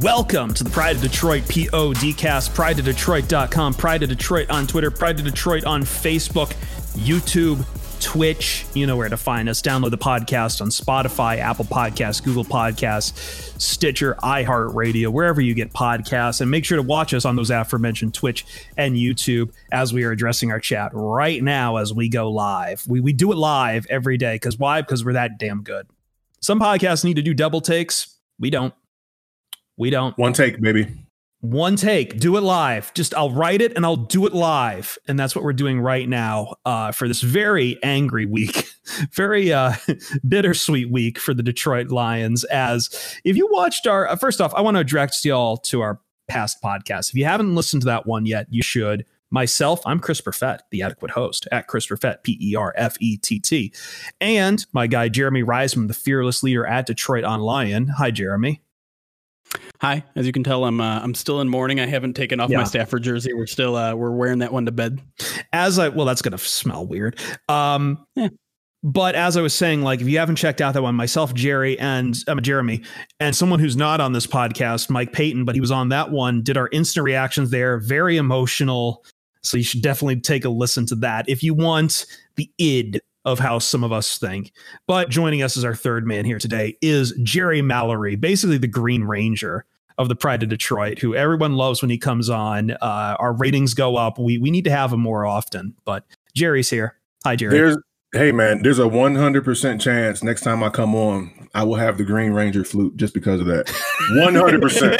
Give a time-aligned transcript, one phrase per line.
[0.00, 5.26] Welcome to the Pride of Detroit PODcast, prideofdetroit.com, Pride of Detroit on Twitter, Pride of
[5.26, 6.54] Detroit on Facebook,
[6.94, 7.62] YouTube,
[8.00, 8.64] Twitch.
[8.72, 9.60] You know where to find us.
[9.60, 16.40] Download the podcast on Spotify, Apple Podcasts, Google Podcasts, Stitcher, iHeartRadio, wherever you get podcasts.
[16.40, 18.46] And make sure to watch us on those aforementioned Twitch
[18.78, 22.82] and YouTube as we are addressing our chat right now as we go live.
[22.88, 24.36] We, we do it live every day.
[24.36, 24.80] Because why?
[24.80, 25.88] Because we're that damn good.
[26.40, 28.16] Some podcasts need to do double takes.
[28.38, 28.72] We don't.
[29.80, 30.16] We don't.
[30.18, 30.86] One take, baby.
[31.40, 32.20] One take.
[32.20, 32.92] Do it live.
[32.92, 34.98] Just I'll write it and I'll do it live.
[35.08, 38.68] And that's what we're doing right now uh, for this very angry week,
[39.14, 39.72] very uh,
[40.28, 42.44] bittersweet week for the Detroit Lions.
[42.44, 45.98] As if you watched our uh, first off, I want to direct y'all to our
[46.28, 47.08] past podcast.
[47.08, 49.06] If you haven't listened to that one yet, you should.
[49.30, 53.16] Myself, I'm Chris Perfett, the adequate host at Chris Perfett, P E R F E
[53.16, 53.72] T T.
[54.20, 57.88] And my guy, Jeremy Reisman, the fearless leader at Detroit on Lion.
[57.88, 58.60] Hi, Jeremy.
[59.80, 61.80] Hi, as you can tell, I'm uh, I'm still in mourning.
[61.80, 62.58] I haven't taken off yeah.
[62.58, 63.32] my Stafford jersey.
[63.32, 65.00] We're still uh, we're wearing that one to bed.
[65.54, 67.18] As I well, that's gonna smell weird.
[67.48, 68.28] Um, yeah.
[68.82, 71.78] But as I was saying, like if you haven't checked out that one, myself, Jerry,
[71.78, 72.82] and um, Jeremy,
[73.20, 76.42] and someone who's not on this podcast, Mike Payton, but he was on that one,
[76.42, 77.78] did our instant reactions there.
[77.78, 79.04] Very emotional.
[79.42, 82.04] So you should definitely take a listen to that if you want
[82.36, 84.52] the id of how some of us think.
[84.86, 89.04] But joining us as our third man here today is Jerry Mallory, basically the Green
[89.04, 89.66] Ranger
[90.00, 92.70] of the Pride of Detroit, who everyone loves when he comes on.
[92.70, 94.18] Uh, our ratings go up.
[94.18, 95.74] We we need to have him more often.
[95.84, 96.96] But Jerry's here.
[97.22, 97.52] Hi, Jerry.
[97.52, 97.76] There's,
[98.14, 98.62] hey, man.
[98.62, 102.32] There's a 100 percent chance next time I come on, I will have the Green
[102.32, 103.68] Ranger flute just because of that.
[104.12, 104.96] 100 percent.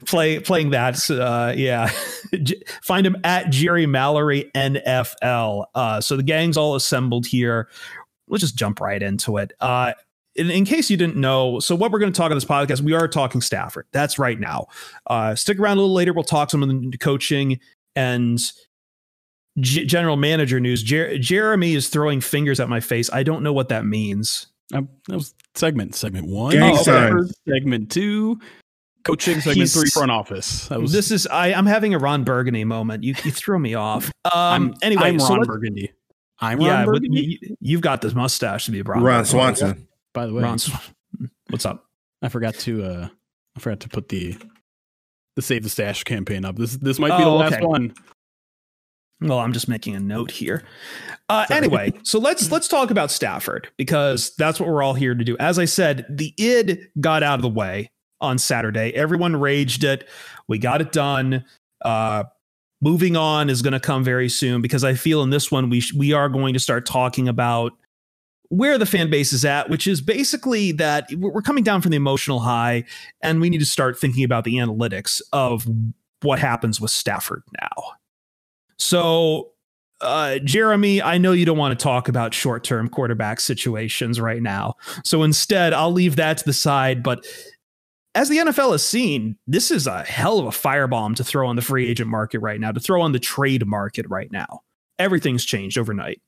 [0.06, 1.08] Play playing that.
[1.08, 1.92] Uh, yeah.
[2.82, 5.66] Find him at Jerry Mallory NFL.
[5.76, 7.68] Uh, so the gang's all assembled here.
[8.26, 9.52] Let's just jump right into it.
[9.60, 9.92] Uh,
[10.40, 12.80] in, in, case you didn't know, so what we're going to talk on this podcast,
[12.80, 13.86] we are talking Stafford.
[13.92, 14.66] That's right now.
[15.06, 16.12] Uh, stick around a little later.
[16.12, 17.60] We'll talk some of the coaching
[17.94, 18.40] and
[19.58, 20.82] G- general manager news.
[20.82, 23.10] Jer- Jeremy is throwing fingers at my face.
[23.12, 24.46] I don't know what that means.
[24.72, 26.52] Um, that was segment segment one.
[26.52, 28.38] Gang oh, segment two.
[29.02, 30.68] Coaching segment He's, three front office.
[30.68, 33.02] That was, this is I, am having a Ron Burgundy moment.
[33.02, 34.12] You you throw me off.
[34.26, 34.32] Um.
[34.32, 35.90] I'm, anyway, I'm Ron so Burgundy.
[36.38, 37.56] I'm yeah, Ron Burgundy.
[37.60, 39.02] You, have got this mustache to be a Ron.
[39.02, 39.88] Ron Swanson.
[40.12, 40.58] By the way, Ron,
[41.50, 41.86] what's up?
[42.22, 43.08] I forgot to uh
[43.56, 44.36] I forgot to put the
[45.36, 46.56] the Save the Stash campaign up.
[46.56, 47.66] This this might be oh, the last okay.
[47.66, 47.94] one.
[49.22, 50.64] Well, I'm just making a note here.
[51.28, 55.24] Uh, anyway, so let's let's talk about Stafford because that's what we're all here to
[55.24, 55.36] do.
[55.38, 57.90] As I said, the id got out of the way
[58.20, 58.92] on Saturday.
[58.94, 60.08] Everyone raged it.
[60.48, 61.44] We got it done.
[61.82, 62.24] Uh,
[62.80, 65.80] moving on is going to come very soon because I feel in this one we
[65.80, 67.72] sh- we are going to start talking about
[68.50, 71.96] where the fan base is at, which is basically that we're coming down from the
[71.96, 72.84] emotional high
[73.22, 75.66] and we need to start thinking about the analytics of
[76.22, 77.92] what happens with Stafford now.
[78.76, 79.52] So,
[80.00, 84.42] uh, Jeremy, I know you don't want to talk about short term quarterback situations right
[84.42, 84.74] now.
[85.04, 87.04] So instead, I'll leave that to the side.
[87.04, 87.24] But
[88.16, 91.54] as the NFL has seen, this is a hell of a firebomb to throw on
[91.54, 94.62] the free agent market right now, to throw on the trade market right now.
[94.98, 96.20] Everything's changed overnight.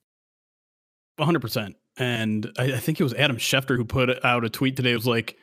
[1.19, 1.75] 100%.
[1.99, 4.93] And I, I, think it was Adam Schefter who put out a tweet today.
[4.93, 5.37] It was like,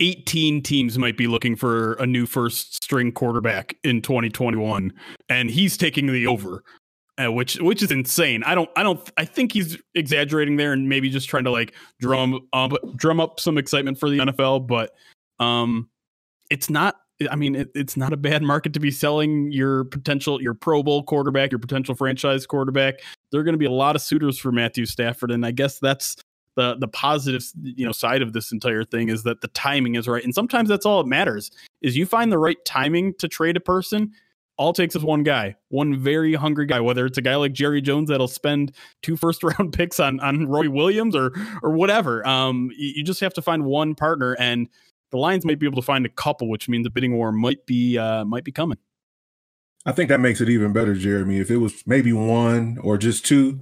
[0.00, 4.92] 18 teams might be looking for a new first string quarterback in 2021
[5.28, 6.62] and he's taking the over
[7.22, 10.88] uh, which which is insane i don't i don't i think he's exaggerating there and
[10.88, 14.94] maybe just trying to like drum up drum up some excitement for the nfl but
[15.40, 15.88] um
[16.48, 16.96] it's not
[17.30, 20.82] I mean, it, it's not a bad market to be selling your potential, your Pro
[20.82, 23.00] Bowl quarterback, your potential franchise quarterback.
[23.30, 25.78] There are going to be a lot of suitors for Matthew Stafford, and I guess
[25.78, 26.16] that's
[26.58, 30.08] the the positive you know side of this entire thing is that the timing is
[30.08, 33.56] right and sometimes that's all that matters is you find the right timing to trade
[33.56, 34.10] a person
[34.56, 37.80] all takes is one guy one very hungry guy whether it's a guy like jerry
[37.80, 38.72] jones that'll spend
[39.02, 41.30] two first round picks on on roy williams or
[41.62, 44.68] or whatever um you just have to find one partner and
[45.10, 47.64] the lions might be able to find a couple which means the bidding war might
[47.66, 48.78] be uh might be coming
[49.86, 53.24] i think that makes it even better jeremy if it was maybe one or just
[53.24, 53.60] two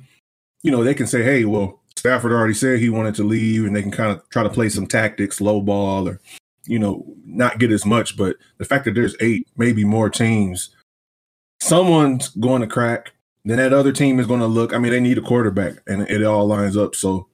[0.63, 3.75] you know they can say hey well Stafford already said he wanted to leave, and
[3.75, 6.21] they can kind of try to play some tactics, low ball, or
[6.67, 8.17] you know, not get as much.
[8.17, 10.71] But the fact that there's eight, maybe more teams,
[11.61, 13.13] someone's going to crack.
[13.45, 14.75] Then that other team is going to look.
[14.75, 16.95] I mean, they need a quarterback, and it all lines up.
[16.95, 17.29] So,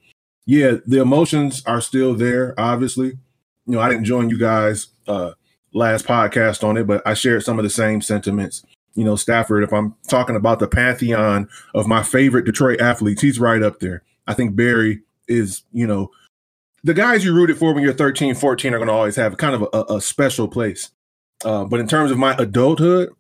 [0.46, 2.54] yeah, the emotions are still there.
[2.58, 3.18] Obviously,
[3.66, 5.32] you know, I didn't join you guys uh,
[5.72, 8.64] last podcast on it, but I shared some of the same sentiments
[8.94, 13.40] you know, Stafford, if I'm talking about the pantheon of my favorite Detroit athletes, he's
[13.40, 14.02] right up there.
[14.26, 16.10] I think Barry is, you know,
[16.84, 19.54] the guys you rooted for when you're 13, 14 are going to always have kind
[19.54, 20.90] of a, a special place.
[21.44, 23.10] Uh, but in terms of my adulthood,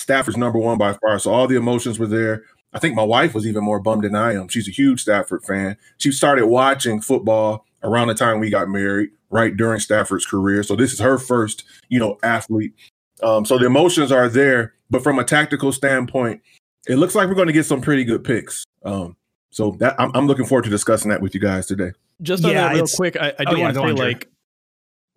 [0.00, 1.18] Stafford's number one by far.
[1.18, 2.42] So all the emotions were there.
[2.72, 4.48] I think my wife was even more bummed than I am.
[4.48, 5.76] She's a huge Stafford fan.
[5.98, 10.62] She started watching football around the time we got married, right during Stafford's career.
[10.62, 12.74] So this is her first, you know, athlete.
[13.22, 16.42] Um, so the emotions are there, but from a tactical standpoint,
[16.86, 18.64] it looks like we're going to get some pretty good picks.
[18.84, 19.16] Um,
[19.50, 21.92] so that I'm, I'm, looking forward to discussing that with you guys today.
[22.20, 24.28] Just on yeah, that real quick, I, I do oh, want to say like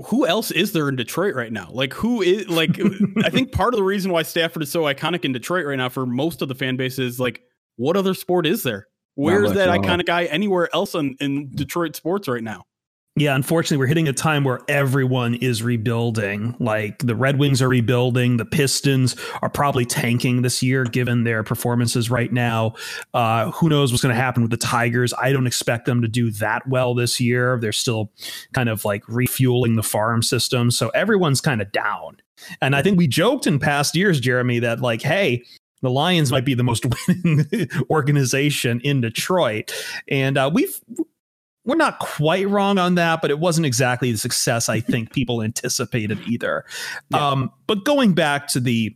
[0.06, 1.69] who else is there in Detroit right now?
[1.71, 2.80] Like who is like
[3.24, 5.89] I think part of the reason why Stafford is so iconic in Detroit right now
[5.89, 7.44] for most of the fan base is like
[7.75, 8.88] what other sport is there?
[9.19, 12.63] Where's that iconic guy anywhere else in, in Detroit sports right now?
[13.16, 16.56] Yeah, unfortunately, we're hitting a time where everyone is rebuilding.
[16.57, 21.44] Like the Red Wings are rebuilding, the Pistons are probably tanking this year given their
[21.44, 22.75] performances right now.
[23.13, 25.13] Uh, who knows what's going to happen with the Tigers?
[25.21, 27.60] I don't expect them to do that well this year.
[27.62, 28.13] They're still
[28.54, 32.18] kind of like refueling the farm system, so everyone's kind of down.
[32.62, 35.44] And I think we joked in past years, Jeremy, that like, hey,
[35.81, 39.74] the Lions might be the most winning organization in Detroit,
[40.08, 40.80] and uh, we've
[41.66, 45.42] we're not quite wrong on that, but it wasn't exactly the success I think people
[45.42, 46.66] anticipated either.
[47.12, 47.30] Yeah.
[47.30, 48.96] Um, but going back to the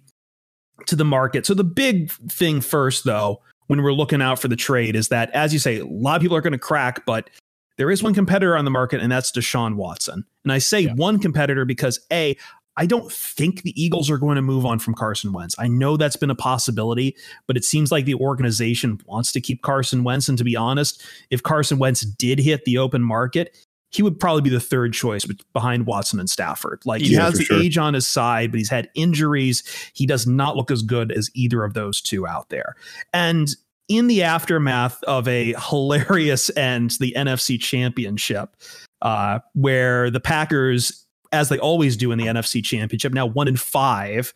[0.87, 4.55] to the market, so the big thing first, though, when we're looking out for the
[4.55, 7.29] trade, is that as you say, a lot of people are going to crack, but
[7.77, 10.25] there is one competitor on the market, and that's Deshaun Watson.
[10.43, 10.93] And I say yeah.
[10.95, 12.35] one competitor because a
[12.75, 15.55] I don't think the Eagles are going to move on from Carson Wentz.
[15.59, 17.15] I know that's been a possibility,
[17.47, 20.27] but it seems like the organization wants to keep Carson Wentz.
[20.27, 23.55] And to be honest, if Carson Wentz did hit the open market,
[23.91, 26.81] he would probably be the third choice behind Watson and Stafford.
[26.83, 27.61] Like he yeah, has the sure.
[27.61, 29.63] age on his side, but he's had injuries.
[29.93, 32.75] He does not look as good as either of those two out there.
[33.13, 33.49] And
[33.87, 38.55] in the aftermath of a hilarious end, the NFC Championship,
[39.03, 41.02] uh, where the Packers
[41.33, 43.13] as they always do in the NFC Championship.
[43.13, 44.33] Now one in five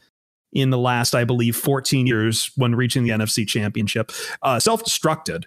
[0.51, 4.11] in the last, I believe, 14 years when reaching the NFC Championship.
[4.41, 5.45] Uh, Self destructed.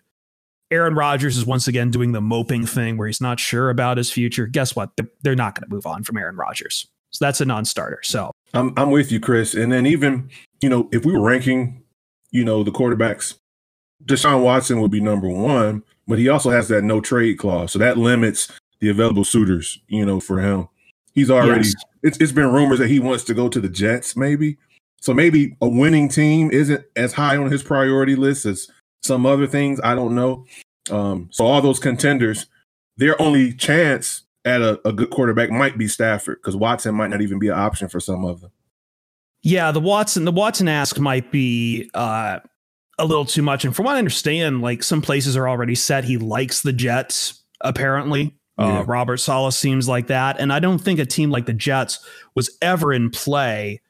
[0.70, 4.12] Aaron Rodgers is once again doing the moping thing where he's not sure about his
[4.12, 4.46] future.
[4.46, 4.90] Guess what?
[5.22, 6.86] They're not going to move on from Aaron Rodgers.
[7.10, 8.00] So that's a non-starter.
[8.04, 9.54] So I'm I'm with you, Chris.
[9.54, 10.30] And then even
[10.60, 11.82] you know if we were ranking,
[12.30, 13.34] you know, the quarterbacks,
[14.04, 17.80] Deshaun Watson would be number one, but he also has that no trade clause, so
[17.80, 20.68] that limits the available suitors, you know, for him.
[21.12, 21.66] He's already.
[21.66, 21.74] Yes.
[22.02, 24.56] It's it's been rumors that he wants to go to the Jets, maybe.
[25.00, 28.68] So maybe a winning team isn't as high on his priority list as
[29.02, 29.80] some other things.
[29.82, 30.44] I don't know.
[30.90, 32.46] Um, so all those contenders,
[32.96, 37.22] their only chance at a, a good quarterback might be Stafford because Watson might not
[37.22, 38.50] even be an option for some of them.
[39.42, 42.40] Yeah, the Watson the Watson ask might be uh,
[42.98, 43.64] a little too much.
[43.64, 46.04] And from what I understand, like some places are already set.
[46.04, 48.34] He likes the Jets apparently.
[48.60, 50.38] Uh, Robert Saleh seems like that.
[50.38, 51.98] And I don't think a team like the Jets
[52.34, 53.80] was ever in play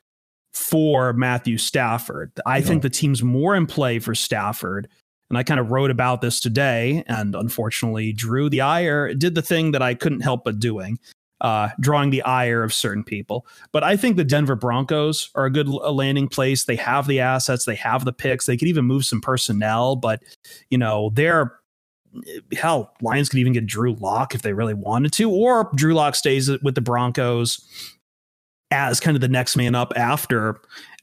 [0.52, 2.32] for Matthew Stafford.
[2.46, 2.64] I yeah.
[2.64, 4.88] think the team's more in play for Stafford.
[5.28, 7.04] And I kind of wrote about this today.
[7.06, 10.98] And unfortunately, Drew the ire did the thing that I couldn't help but doing.
[11.40, 13.46] Uh, drawing the ire of certain people.
[13.72, 16.64] But I think the Denver Broncos are a good landing place.
[16.64, 19.96] They have the assets, they have the picks, they could even move some personnel.
[19.96, 20.22] But,
[20.68, 21.58] you know, they're
[22.56, 26.14] hell, Lions could even get Drew Lock if they really wanted to, or Drew Lock
[26.14, 27.64] stays with the Broncos
[28.70, 30.60] as kind of the next man up after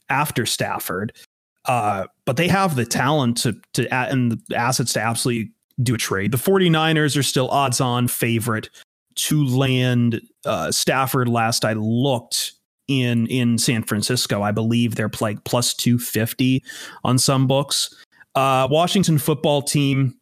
[0.08, 1.12] after Stafford.
[1.64, 5.98] Uh, but they have the talent to to and the assets to absolutely do a
[5.98, 6.32] trade.
[6.32, 8.70] The 49ers are still odds on favorite
[9.16, 12.52] to land uh, Stafford last I looked
[12.88, 14.42] in in San Francisco.
[14.42, 16.64] I believe they're like plus 250
[17.04, 17.94] on some books.
[18.34, 20.14] Uh, Washington football team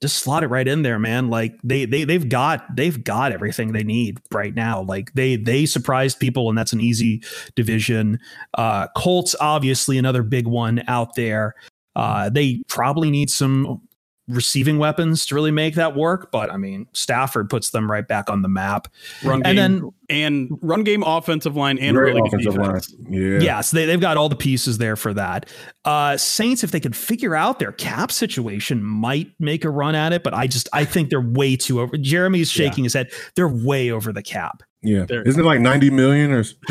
[0.00, 1.28] just slot it right in there, man.
[1.28, 4.82] Like they they they've got they've got everything they need right now.
[4.82, 7.22] Like they they surprised people, and that's an easy
[7.56, 8.20] division.
[8.54, 11.54] Uh, Colts obviously another big one out there.
[11.96, 13.80] Uh, they probably need some
[14.28, 16.30] receiving weapons to really make that work.
[16.30, 18.88] But I mean, Stafford puts them right back on the map.
[19.24, 22.80] Run game, and then and run game, offensive line, and really offensive line.
[23.10, 23.38] Yeah.
[23.40, 25.48] Yes, they, they've got all the pieces there for that.
[25.84, 30.12] Uh, Saints, if they could figure out their cap situation, might make a run at
[30.12, 30.22] it.
[30.22, 31.96] But I just I think they're way too over.
[31.96, 32.86] Jeremy's shaking yeah.
[32.86, 33.10] his head.
[33.34, 34.62] They're way over the cap.
[34.80, 35.22] Yeah, there.
[35.22, 36.44] isn't it like ninety million or, or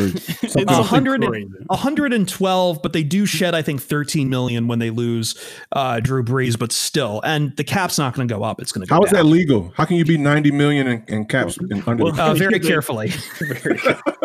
[0.48, 0.64] something?
[0.66, 1.24] 100,
[1.66, 5.38] 112, but they do shed I think thirteen million when they lose
[5.72, 8.86] uh, Drew Brees, but still, and the cap's not going to go up; it's going
[8.86, 8.94] to go.
[8.94, 9.06] How down.
[9.08, 9.72] is that legal?
[9.76, 12.04] How can you be ninety million in, in caps in under?
[12.04, 13.12] Well, uh, very carefully.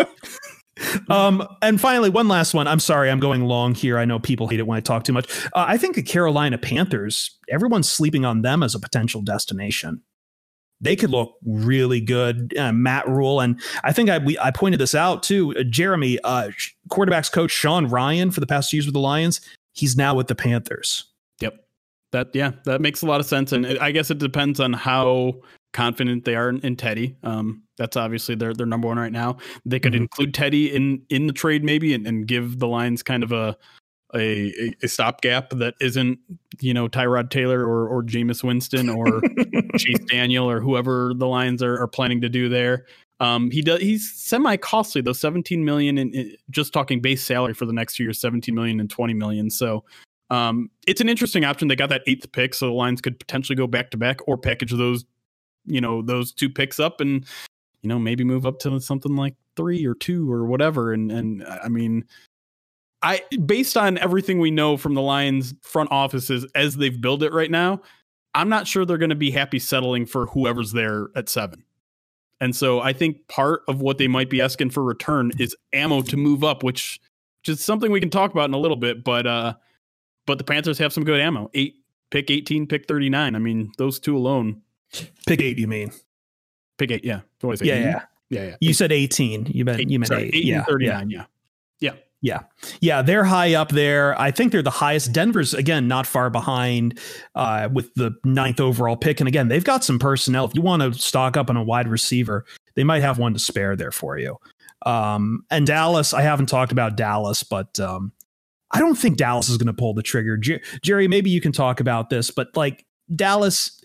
[1.10, 2.70] um, and finally, one last one.
[2.70, 3.98] I'm sorry, I'm going long here.
[3.98, 5.30] I know people hate it when I talk too much.
[5.48, 7.38] Uh, I think the Carolina Panthers.
[7.50, 10.04] Everyone's sleeping on them as a potential destination
[10.82, 12.56] they could look really good.
[12.58, 15.56] Uh, Matt Rhule and I think I we, I pointed this out too.
[15.58, 16.50] Uh, Jeremy, uh,
[16.90, 19.42] quarterbacks coach Sean Ryan for the past years with the Lions,
[19.74, 21.06] he's now with the Panthers.
[21.40, 21.56] Yep,
[22.12, 25.42] that yeah, that makes a lot of sense, and I guess it depends on how
[25.74, 27.18] confident they are in, in Teddy.
[27.24, 29.38] Um, that's obviously their their number one right now.
[29.66, 30.04] They could mm-hmm.
[30.04, 33.58] include Teddy in in the trade maybe, and, and give the Lions kind of a
[34.16, 36.20] a, a stopgap that isn't
[36.60, 39.22] you know Tyrod Taylor or or Jameis Winston or
[39.78, 42.86] Chase Daniel or whoever the Lions are, are planning to do there.
[43.20, 47.66] Um, he does he's semi costly though 17 million in, just talking base salary for
[47.66, 49.50] the next years 17 million and 20 million.
[49.50, 49.84] So
[50.30, 51.68] um, it's an interesting option.
[51.68, 54.38] They got that eighth pick so the Lions could potentially go back to back or
[54.38, 55.06] package those
[55.66, 57.26] you know those two picks up and
[57.82, 60.94] you know maybe move up to something like three or two or whatever.
[60.94, 62.06] And and I mean
[63.04, 67.34] I based on everything we know from the Lions front offices as they've built it
[67.34, 67.82] right now,
[68.34, 71.64] I'm not sure they're going to be happy settling for whoever's there at seven.
[72.40, 76.02] And so I think part of what they might be asking for return is ammo
[76.02, 77.00] to move up, which,
[77.42, 79.04] which is something we can talk about in a little bit.
[79.04, 79.54] But uh,
[80.26, 81.50] but the Panthers have some good ammo.
[81.54, 81.76] Eight
[82.10, 83.36] pick 18, pick 39.
[83.36, 84.62] I mean, those two alone.
[85.28, 85.92] Pick eight, you mean?
[86.78, 87.22] Pick eight, yeah.
[87.42, 88.06] yeah, yeah.
[88.30, 88.56] Yeah, yeah.
[88.62, 89.48] You said 18.
[89.48, 90.36] You meant eight, you meant sorry, eight.
[90.36, 91.18] eight yeah, 39, yeah.
[91.18, 91.26] yeah.
[92.24, 92.44] Yeah.
[92.80, 93.02] Yeah.
[93.02, 94.20] They're high up there.
[94.20, 95.12] I think they're the highest.
[95.12, 96.98] Denver's, again, not far behind
[97.36, 99.20] uh, with the ninth overall pick.
[99.20, 100.46] And again, they've got some personnel.
[100.46, 103.40] If you want to stock up on a wide receiver, they might have one to
[103.40, 104.38] spare there for you.
[104.86, 108.14] Um, and Dallas, I haven't talked about Dallas, but um,
[108.72, 110.38] I don't think Dallas is going to pull the trigger.
[110.38, 113.83] Jer- Jerry, maybe you can talk about this, but like Dallas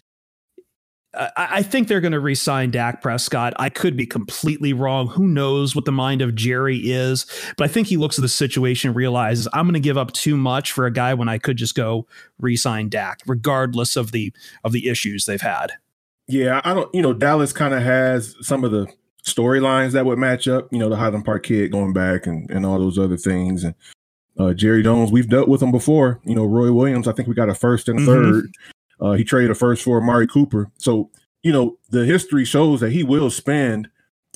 [1.15, 3.55] I, I think they're going to re-sign Dak Prescott.
[3.59, 5.09] I could be completely wrong.
[5.09, 7.27] Who knows what the mind of Jerry is?
[7.57, 10.37] But I think he looks at the situation, realizes I'm going to give up too
[10.37, 12.07] much for a guy when I could just go
[12.39, 14.33] re-sign Dak, regardless of the
[14.65, 15.73] of the issues they've had.
[16.27, 16.95] Yeah, I don't.
[16.95, 18.87] You know, Dallas kind of has some of the
[19.25, 20.69] storylines that would match up.
[20.71, 23.65] You know, the Highland Park kid going back and and all those other things.
[23.65, 23.75] And
[24.39, 26.21] uh, Jerry Jones, we've dealt with him before.
[26.25, 27.09] You know, Roy Williams.
[27.09, 28.47] I think we got a first and a mm-hmm.
[29.01, 30.71] Uh, he traded a first for Amari Cooper.
[30.79, 31.11] So,
[31.43, 33.89] you know, the history shows that he will spend.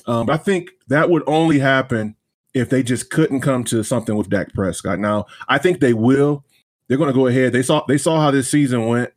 [0.05, 2.15] Um, I think that would only happen
[2.53, 4.99] if they just couldn't come to something with Dak Prescott.
[4.99, 6.45] Now, I think they will.
[6.87, 7.53] They're going to go ahead.
[7.53, 9.11] They saw they saw how this season went.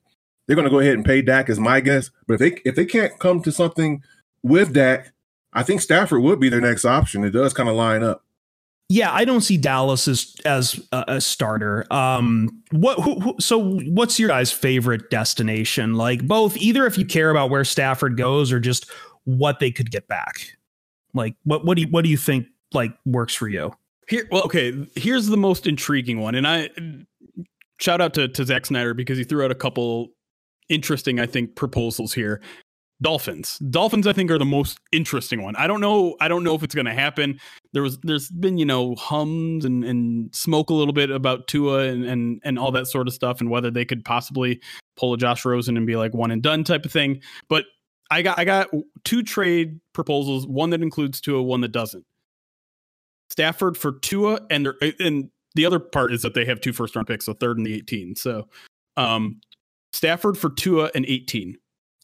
[0.46, 2.10] They're going to go ahead and pay Dak, is my guess.
[2.26, 4.02] But if they if they can't come to something
[4.42, 5.12] with Dak,
[5.52, 7.24] I think Stafford would be their next option.
[7.24, 8.24] It does kind of line up.
[8.88, 11.86] Yeah, I don't see Dallas as as a, a starter.
[11.90, 13.00] Um, what?
[13.00, 15.94] Who, who, so, what's your guys' favorite destination?
[15.94, 18.88] Like both, either if you care about where Stafford goes or just
[19.24, 20.56] what they could get back.
[21.14, 21.64] Like, what?
[21.64, 23.72] What do you what do you think like works for you?
[24.08, 24.86] Here, well, okay.
[24.94, 26.70] Here's the most intriguing one, and I
[27.80, 30.10] shout out to to Zack Snyder because he threw out a couple
[30.68, 32.40] interesting, I think, proposals here.
[33.02, 33.58] Dolphins.
[33.70, 35.54] Dolphins, I think, are the most interesting one.
[35.56, 36.16] I don't know.
[36.20, 37.38] I don't know if it's going to happen.
[37.72, 41.80] There was, there's been, you know, hums and, and smoke a little bit about Tua
[41.80, 44.60] and, and and all that sort of stuff, and whether they could possibly
[44.96, 47.20] pull a Josh Rosen and be like one and done type of thing.
[47.48, 47.66] But
[48.10, 48.68] I got I got
[49.04, 50.46] two trade proposals.
[50.46, 52.04] One that includes Tua, one that doesn't.
[53.28, 54.68] Stafford for Tua, and
[55.00, 57.66] and the other part is that they have two first round picks, so third and
[57.66, 58.16] the 18.
[58.16, 58.48] So,
[58.96, 59.40] um,
[59.92, 61.56] Stafford for Tua and 18.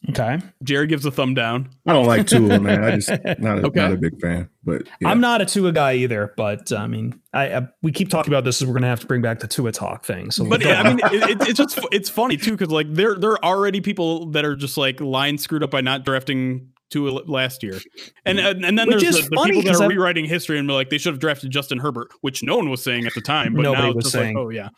[0.09, 0.39] Okay.
[0.63, 1.69] Jerry gives a thumb down.
[1.87, 2.83] I don't like Tua, man.
[2.83, 3.79] I just not a, Okay.
[3.79, 4.49] not a big fan.
[4.65, 5.07] But yeah.
[5.09, 8.43] I'm not a Tua guy either, but I mean, I, I we keep talking about
[8.43, 10.29] this, as we're going to have to bring back the Tua talk thing.
[10.31, 13.15] So, But yeah, I mean, it, it- it's just it's funny too because like there
[13.15, 17.21] there are already people that are just like line screwed up by not drafting Tua
[17.25, 17.79] last year,
[18.25, 20.73] and and, and then Which there's the, the people that are rewriting history and be
[20.73, 23.53] like they should have drafted Justin Herbert, which no one was saying at the time,
[23.55, 24.35] but Nobody now was saying.
[24.35, 24.69] like oh yeah,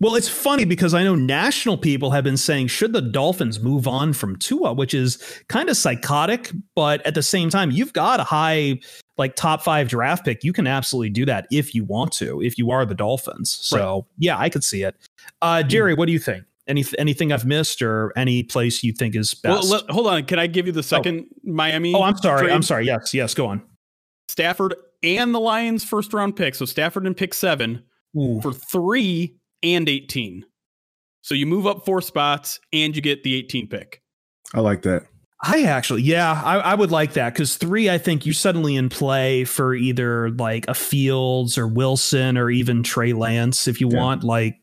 [0.00, 3.86] Well, it's funny because I know national people have been saying should the Dolphins move
[3.86, 8.20] on from Tua, which is kind of psychotic, but at the same time, you've got
[8.20, 8.80] a high
[9.16, 10.42] like top 5 draft pick.
[10.42, 13.50] You can absolutely do that if you want to, if you are the Dolphins.
[13.60, 14.96] So, yeah, I could see it.
[15.42, 16.44] Uh Jerry, what do you think?
[16.70, 19.70] Any anything I've missed or any place you think is Well, best?
[19.70, 20.82] let, hold on, can I give you the oh.
[20.82, 21.92] second Miami?
[21.94, 22.42] oh, I'm sorry.
[22.44, 22.52] trade?
[22.52, 22.86] I'm sorry.
[22.86, 23.62] Yes, yes, go on.
[24.28, 27.82] Stafford and the Lions first round pick, so Stafford and pick seven
[28.18, 28.40] Ooh.
[28.40, 30.44] for three and eighteen.
[31.22, 34.00] So you move up four spots and you get the 18 pick.
[34.54, 35.02] I like that.
[35.42, 38.88] I actually, yeah, I, I would like that because three, I think you're suddenly in
[38.88, 43.98] play for either like a Fields or Wilson or even Trey Lance if you Yeah.
[43.98, 44.24] want.
[44.24, 44.56] Like,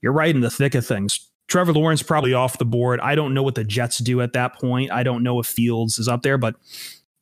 [0.00, 1.20] you're right in the thick of things.
[1.52, 2.98] Trevor Lawrence probably off the board.
[3.00, 4.90] I don't know what the Jets do at that point.
[4.90, 6.54] I don't know if Fields is up there, but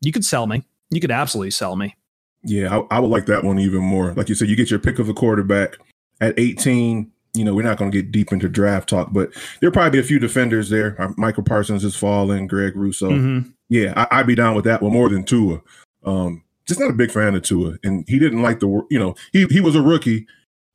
[0.01, 0.63] you could sell me.
[0.89, 1.97] You could absolutely sell me.
[2.45, 4.13] Yeah, I, I would like that one even more.
[4.15, 5.79] Like you said, you get your pick of a quarterback
[6.21, 7.11] at 18.
[7.35, 9.99] You know, we're not going to get deep into draft talk, but there'll probably be
[9.99, 10.95] a few defenders there.
[11.03, 13.11] Uh, Micah Parsons is falling, Greg Rousseau.
[13.11, 13.53] Mhm.
[13.69, 15.61] Yeah, I, I'd be down with that one more than Tua.
[16.05, 19.17] Um, just not a big fan of Tua, and he didn't like the you know
[19.33, 20.29] he he was a rookie,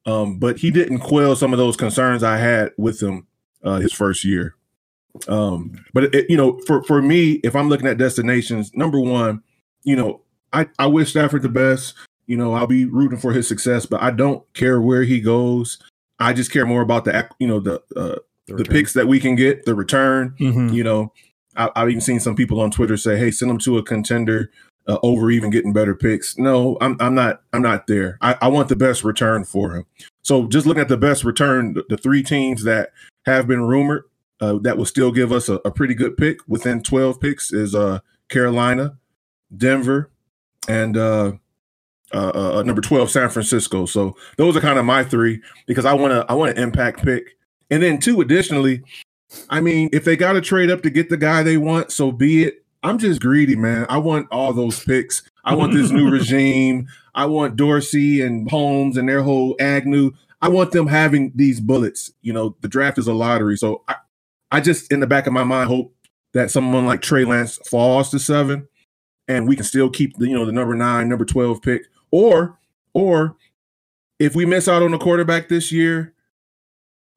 [0.05, 3.25] um, but he didn't quell some of those concerns I had with him
[3.65, 4.55] uh, his first year.
[5.27, 9.41] Um, but it, you know, for for me, if I'm looking at destinations, number one,
[9.83, 10.21] you know,
[10.53, 11.93] I I wish Stafford the best.
[12.27, 15.77] You know, I'll be rooting for his success, but I don't care where he goes.
[16.19, 18.15] I just care more about the you know the uh,
[18.47, 20.35] the picks that we can get, the return.
[20.39, 20.73] Mhm.
[20.73, 21.13] You know,
[21.55, 24.51] I, I've even seen some people on Twitter say, "Hey, send them to a contender
[24.87, 28.17] uh, over even getting better picks." No, I'm I'm not I'm not there.
[28.21, 29.85] I, I want the best return for him.
[30.23, 32.91] So just looking at the best return, the, the three teams that
[33.25, 34.03] have been rumored
[34.41, 37.73] uh, that will still give us a, a pretty good pick within 12 picks is
[37.73, 38.97] uh, Carolina,
[39.55, 40.11] Denver,
[40.67, 41.33] and uh,
[42.13, 43.85] uh, uh, number 12 San Francisco.
[43.85, 47.03] So those are kind of my three because I want to I want an impact
[47.03, 47.37] pick.
[47.71, 48.83] And then two additionally,
[49.49, 52.11] I mean, if they got to trade up to get the guy they want, so
[52.11, 52.63] be it.
[52.83, 53.87] I'm just greedy, man.
[53.89, 55.23] I want all those picks.
[55.43, 56.87] I want this new regime.
[57.15, 60.11] I want Dorsey and Holmes and their whole Agnew.
[60.45, 62.11] I want them having these bullets.
[62.21, 63.57] You know, the draft is a lottery.
[63.57, 63.95] So I,
[64.51, 65.95] I just in the back of my mind hope
[66.33, 68.67] that someone like Trey Lance falls to seven
[69.27, 71.83] and we can still keep the, you know, the number nine, number 12 pick.
[72.11, 72.59] Or,
[72.93, 73.35] or
[74.19, 76.13] if we miss out on a quarterback this year,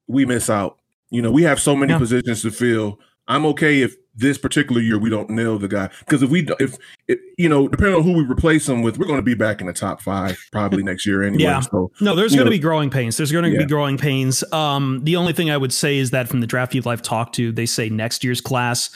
[0.07, 0.79] we miss out.
[1.11, 1.99] You know, we have so many Yeah.
[1.99, 2.99] positions to fill.
[3.27, 6.77] I'm okay if this particular year we don't nail the guy because if we if,
[7.07, 9.61] if you know depending on who we replace him with, we're going to be back
[9.61, 11.43] in the top five probably next year anyway.
[11.43, 11.61] Yeah.
[11.61, 13.17] So No, there's going to be growing pains.
[13.17, 13.59] There's going to Yeah.
[13.59, 14.43] be growing pains.
[14.53, 17.35] Um, the only thing I would say is that from the draft people I've talked
[17.35, 18.89] to, they say next year's class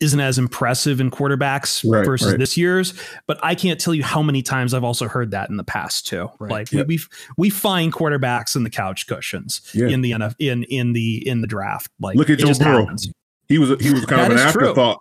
[0.00, 2.38] isn't as impressive in quarterbacks Right, versus right.
[2.38, 2.92] this year's.
[3.28, 6.08] But I can't tell you how many times I've also heard that in the past
[6.08, 6.28] too.
[6.40, 6.50] Right.
[6.50, 6.88] Like Yep.
[6.88, 7.02] we, we
[7.36, 9.86] we find quarterbacks in the couch cushions Yeah.
[9.86, 11.88] in the NF, in in the in the draft.
[12.00, 12.80] Like Look at it Joe Burrow.
[12.80, 13.12] happens.
[13.52, 14.68] He was he was kind of an is true.
[14.68, 14.98] afterthought.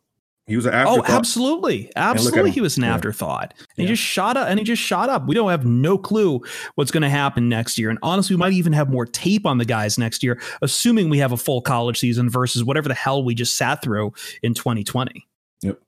[0.47, 1.09] He was an Oh, afterthought.
[1.11, 2.51] absolutely, absolutely.
[2.51, 2.93] He was an Yeah.
[2.95, 3.53] afterthought.
[3.57, 3.83] And Yeah.
[3.83, 5.25] He just shot up, and he just shot up.
[5.27, 6.41] We don't have no clue
[6.75, 7.89] what's going to happen next year.
[7.89, 11.19] And honestly, we might even have more tape on the guys next year, assuming we
[11.19, 14.11] have a full college season versus whatever the hell we just sat through
[14.43, 15.25] in 2020.
[15.61, 15.79] Yep.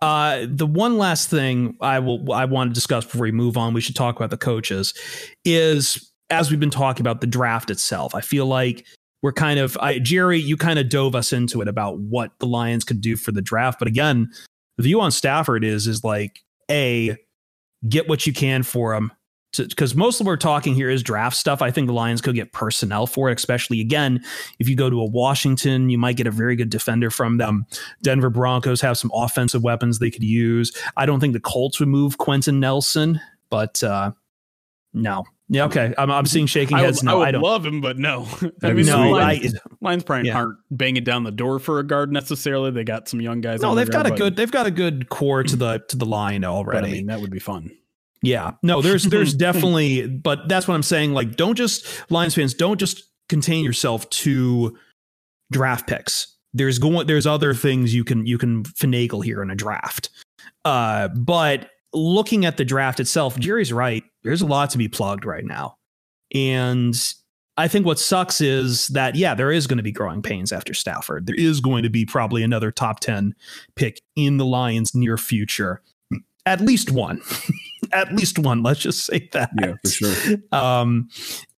[0.00, 3.74] Uh, the one last thing I will I want to discuss before we move on,
[3.74, 4.94] we should talk about the coaches,
[5.44, 8.14] is as we've been talking about the draft itself.
[8.14, 8.86] I feel like
[9.22, 12.46] we're kind of I, Jerry, you kind of dove us into it about what the
[12.46, 13.78] Lions could do for the draft.
[13.78, 14.30] But again,
[14.76, 17.16] the view on Stafford is is like a
[17.88, 19.12] get what you can for him.
[19.54, 21.60] Because most of what we're talking here is draft stuff.
[21.60, 24.24] I think the Lions could get personnel for it, especially again,
[24.58, 27.66] if you go to a Washington, you might get a very good defender from them.
[28.02, 30.72] Denver Broncos have some offensive weapons they could use.
[30.96, 34.12] I don't think the Colts would move Quenton Nelson, but uh,
[34.94, 35.24] no.
[35.52, 35.92] Yeah, okay.
[35.98, 37.00] I'm, I'm seeing shaking I heads.
[37.00, 37.42] would, no, I would I don't.
[37.42, 38.26] love him, but no.
[38.62, 39.10] I mean, no, sweet.
[39.12, 40.36] Lions, I, Lions probably Yeah.
[40.38, 42.70] aren't banging down the door for a guard necessarily.
[42.70, 43.60] They got some young guys.
[43.60, 44.34] no, they've got a good.
[44.36, 46.92] They've got a good core to the to the line But I already.
[46.92, 47.70] mean, that would be fun.
[48.22, 48.52] Yeah.
[48.62, 52.78] No, there's there's definitely but that's what I'm saying like don't just Lions fans don't
[52.80, 54.76] just contain yourself to
[55.50, 56.34] draft picks.
[56.54, 60.08] There's going there's other things you can you can finagle here in a draft.
[60.64, 64.04] Uh but looking at the draft itself, Jerry's right.
[64.22, 65.76] There's a lot to be plugged right now.
[66.34, 66.94] And
[67.56, 70.72] I think what sucks is that, yeah, there is going to be growing pains after
[70.72, 71.26] Stafford.
[71.26, 73.34] There is going to be probably another top 10
[73.76, 75.82] pick in the Lions' near future.
[76.46, 77.20] At least one.
[77.92, 78.62] At least one.
[78.62, 79.50] Let's just say that.
[79.60, 80.36] Yeah, for sure.
[80.50, 81.08] Um,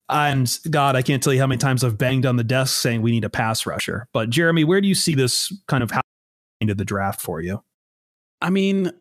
[0.08, 3.02] and God, I can't tell you how many times I've banged on the desk saying
[3.02, 4.08] we need a pass rusher.
[4.12, 6.00] But Jeremy, where do you see this kind of how
[6.60, 7.62] into the draft for you?
[8.40, 8.92] I mean,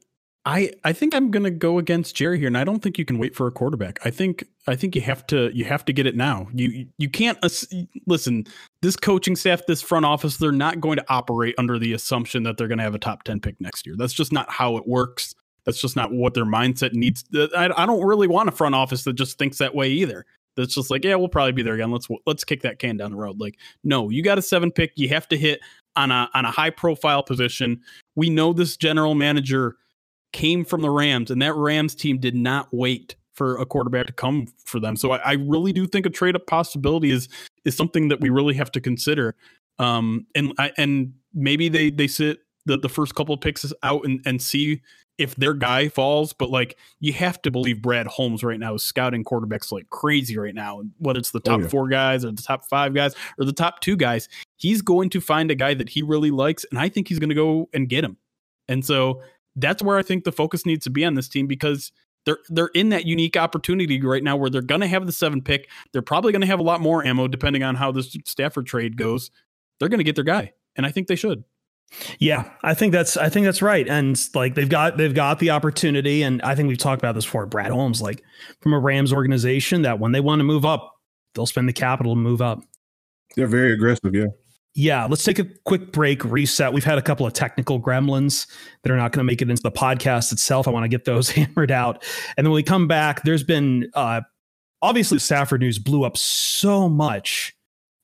[0.46, 3.06] I I think I'm going to go against Jerry here, and I don't think you
[3.06, 4.00] can wait for a quarterback.
[4.06, 6.48] I think I think you have to you have to get it now.
[6.54, 7.38] You you can't
[8.08, 8.46] listen.
[8.82, 12.58] This coaching staff, this front office, they're not going to operate under the assumption that
[12.58, 13.96] they're going to have a top ten pick next year.
[13.96, 15.36] That's just not how it works.
[15.66, 17.24] That's just not what their mindset needs.
[17.36, 20.26] I, I don't really want a front office that just thinks that way either.
[20.56, 21.92] That's just like, yeah, we'll probably be there again.
[21.92, 23.40] Let's let's kick that can down the road.
[23.40, 24.94] Like, no, you got a seven pick.
[24.96, 25.60] You have to hit
[25.96, 27.80] on a on a high profile position.
[28.16, 29.78] We know this general manager
[30.32, 34.13] came from the Rams, and that Rams team did not wait for a quarterback to
[34.13, 34.96] come for them.
[34.96, 37.30] So I, I really do think a trade up possibility is
[37.65, 39.36] is something that we really have to consider.
[39.80, 44.06] Um, and I, and maybe they they sit the, the first couple of picks out
[44.06, 44.82] and, and see
[45.17, 48.84] if their guy falls, but like you have to believe Brad Holmes right now is
[48.84, 50.82] scouting quarterbacks like crazy right now.
[50.98, 51.70] Whether it's the top oh, yeah.
[51.70, 55.22] four guys or the top five guys or the top two guys, he's going to
[55.22, 57.88] find a guy that he really likes, and I think he's going to go and
[57.88, 58.17] get him.
[58.67, 59.22] And so
[59.56, 61.92] that's where I think the focus needs to be on this team because
[62.26, 65.42] they're they're in that unique opportunity right now where they're going to have the seven
[65.42, 65.70] pick.
[65.92, 68.98] They're probably going to have a lot more ammo depending on how this Stafford trade
[68.98, 69.32] goes.
[69.80, 71.44] They're going to get their guy, and I think they should.
[72.20, 73.88] Yeah, I think that's I think that's right.
[73.88, 77.26] And like they've got they've got the opportunity, and I think we've talked about this
[77.26, 77.46] before.
[77.46, 78.24] Brad Holmes, like
[78.62, 80.96] from a Rams organization, that when they want to move up,
[81.34, 82.62] they'll spend the capital to move up.
[83.36, 84.28] They're very aggressive, yeah.
[84.74, 86.72] Yeah, let's take a quick break, reset.
[86.72, 88.48] We've had a couple of technical gremlins
[88.84, 90.68] that are not going to make it into the podcast itself.
[90.68, 92.04] I want to get those hammered out.
[92.38, 94.22] And then when we come back, there's been uh,
[94.82, 97.54] obviously Stafford news blew up so much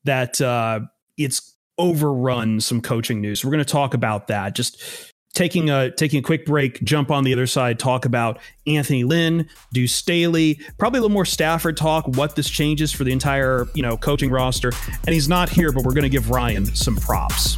[0.03, 0.82] that uh,
[1.17, 3.45] it's overrun some coaching news.
[3.45, 4.56] We're going to talk about that.
[4.56, 9.04] Just taking a taking a quick break, jump on the other side, talk about Anthony
[9.04, 13.67] Lynn, Deuce Staley, probably a little more Stafford talk, what this changes for the entire
[13.76, 14.71] you know coaching roster.
[15.06, 17.58] And he's not here, but we're going to give Ryan some props.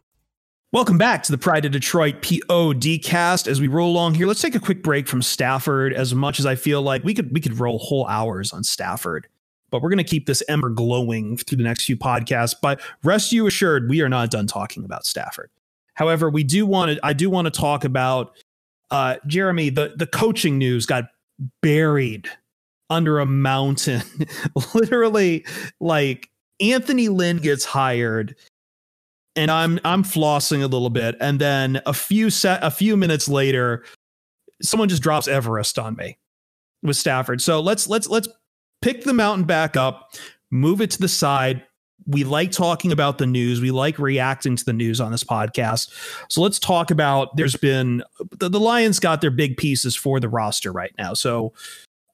[0.73, 3.45] Welcome back to the Pride of Detroit POD cast.
[3.45, 5.93] As we roll along here, let's take a quick break from Stafford.
[5.93, 9.27] As much as I feel like we could we could roll whole hours on Stafford,
[9.69, 12.55] but we're going to keep this ember glowing through the next few podcasts.
[12.61, 15.49] But rest you assured, we are not done talking about Stafford.
[15.95, 18.33] However, we do want to I do want to talk about
[18.91, 19.71] uh, Jeremy.
[19.71, 21.03] The the coaching news got
[21.61, 22.29] buried
[22.89, 24.03] under a mountain,
[24.73, 25.45] literally
[25.81, 26.29] like
[26.61, 28.37] Anthony Lynn gets hired
[29.35, 33.29] and I'm I'm flossing a little bit and then a few set a few minutes
[33.29, 33.83] later
[34.61, 36.17] someone just drops Everest on me
[36.83, 37.41] with Stafford.
[37.41, 38.27] So let's let's let's
[38.81, 40.13] pick the mountain back up,
[40.49, 41.63] move it to the side.
[42.07, 43.61] We like talking about the news.
[43.61, 45.91] We like reacting to the news on this podcast.
[46.29, 48.03] So let's talk about there's been
[48.39, 51.13] the, the Lions got their big pieces for the roster right now.
[51.13, 51.53] So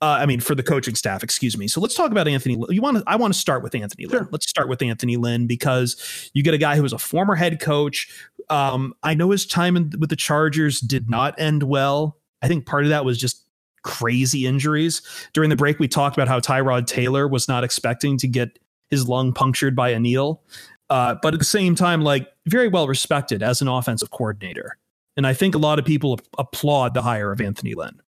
[0.01, 1.67] uh, I mean, for the coaching staff, excuse me.
[1.67, 2.55] So let's talk about Anthony.
[2.69, 3.03] You want to?
[3.07, 4.19] I want to start with Anthony Lynn.
[4.19, 4.29] Sure.
[4.31, 7.59] Let's start with Anthony Lynn because you get a guy who was a former head
[7.59, 8.07] coach.
[8.49, 12.17] Um, I know his time in, with the Chargers did not end well.
[12.43, 13.43] I think part of that was just
[13.81, 15.01] crazy injuries.
[15.33, 19.07] During the break, we talked about how Tyrod Taylor was not expecting to get his
[19.07, 20.43] lung punctured by a needle,
[20.91, 24.77] uh, but at the same time, like very well respected as an offensive coordinator.
[25.15, 27.99] And I think a lot of people applaud the hire of Anthony Lynn.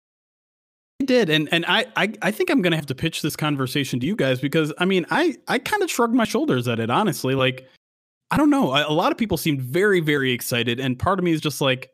[1.09, 4.07] Did, and and I, I I think I'm gonna have to pitch this conversation to
[4.07, 7.35] you guys because I mean I I kind of shrugged my shoulders at it honestly.
[7.35, 7.66] Like
[8.31, 11.33] I don't know, a lot of people seemed very very excited, and part of me
[11.33, 11.88] is just like,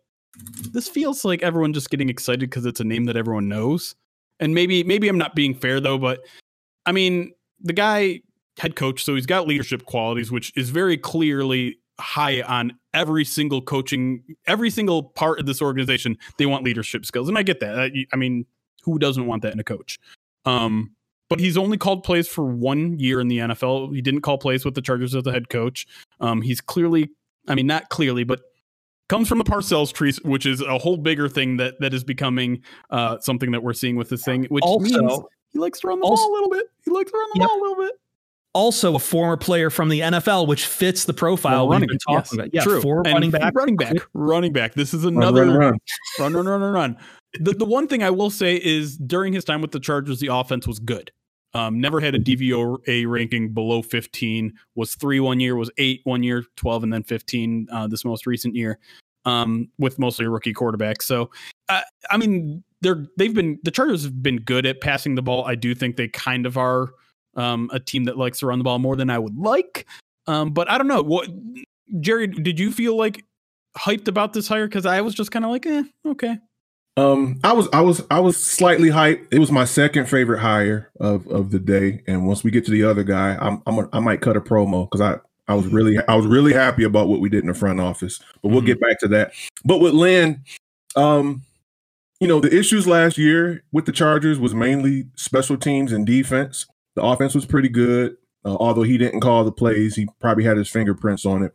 [0.72, 3.94] this feels like everyone just getting excited because it's a name that everyone knows.
[4.40, 6.18] And maybe maybe I'm not being fair though, but
[6.84, 8.20] I mean the guy
[8.58, 13.62] head coach, so he's got leadership qualities, which is very clearly high on every single
[13.62, 17.78] coaching, every single part of this organization, they want leadership skills, and I get that.
[17.78, 18.44] I, I mean,
[18.84, 19.98] who doesn't want that in a coach?
[20.44, 20.92] Um,
[21.28, 23.94] but he's only called plays for one year in the NFL.
[23.94, 25.86] He didn't call plays with the Chargers as the head coach.
[26.20, 27.10] Um, he's clearly,
[27.48, 28.40] I mean, not clearly, but
[29.08, 32.62] comes from the Parcells tree, which is a whole bigger thing that that is becoming
[32.90, 34.44] uh, something that we're seeing with this thing.
[34.44, 35.20] Which also, means
[35.52, 36.66] he likes to run the also, ball a little bit.
[36.84, 37.48] He likes to run the yep.
[37.48, 37.92] ball a little bit.
[38.52, 42.14] Also, a former player from the NFL, which fits the profile well, running, we've been
[42.16, 42.54] talking yes, about.
[42.54, 42.80] Yeah, true.
[42.80, 44.74] Former running back, running back, running back.
[44.74, 45.78] This is another run, run,
[46.20, 46.72] run, run, run, run.
[46.72, 46.96] run.
[47.40, 50.28] The the one thing I will say is during his time with the Chargers, the
[50.28, 51.10] offense was good.
[51.54, 54.52] Um, never had a DVOA ranking below 15.
[54.74, 58.26] Was three one year, was eight one year, 12, and then 15 uh, this most
[58.26, 58.78] recent year.
[59.24, 61.00] Um, with mostly a rookie quarterback.
[61.00, 61.30] So,
[61.70, 65.44] uh, I mean, they're they've been the Chargers have been good at passing the ball.
[65.44, 66.90] I do think they kind of are
[67.36, 69.86] um, a team that likes to run the ball more than I would like.
[70.26, 71.28] Um, but I don't know what
[72.00, 72.26] Jerry.
[72.26, 73.24] Did you feel like
[73.78, 74.66] hyped about this hire?
[74.66, 76.38] Because I was just kind of like, eh, okay.
[76.96, 79.26] Um, I was, I was, I was slightly hyped.
[79.32, 82.02] It was my second favorite hire of of the day.
[82.06, 84.40] And once we get to the other guy, I'm, I'm, a, I might cut a
[84.40, 85.18] promo because I,
[85.50, 88.20] I was really, I was really happy about what we did in the front office.
[88.42, 88.66] But we'll mm-hmm.
[88.66, 89.32] get back to that.
[89.64, 90.44] But with Lynn,
[90.94, 91.42] um,
[92.20, 96.66] you know, the issues last year with the Chargers was mainly special teams and defense.
[96.94, 99.96] The offense was pretty good, uh, although he didn't call the plays.
[99.96, 101.52] He probably had his fingerprints on it.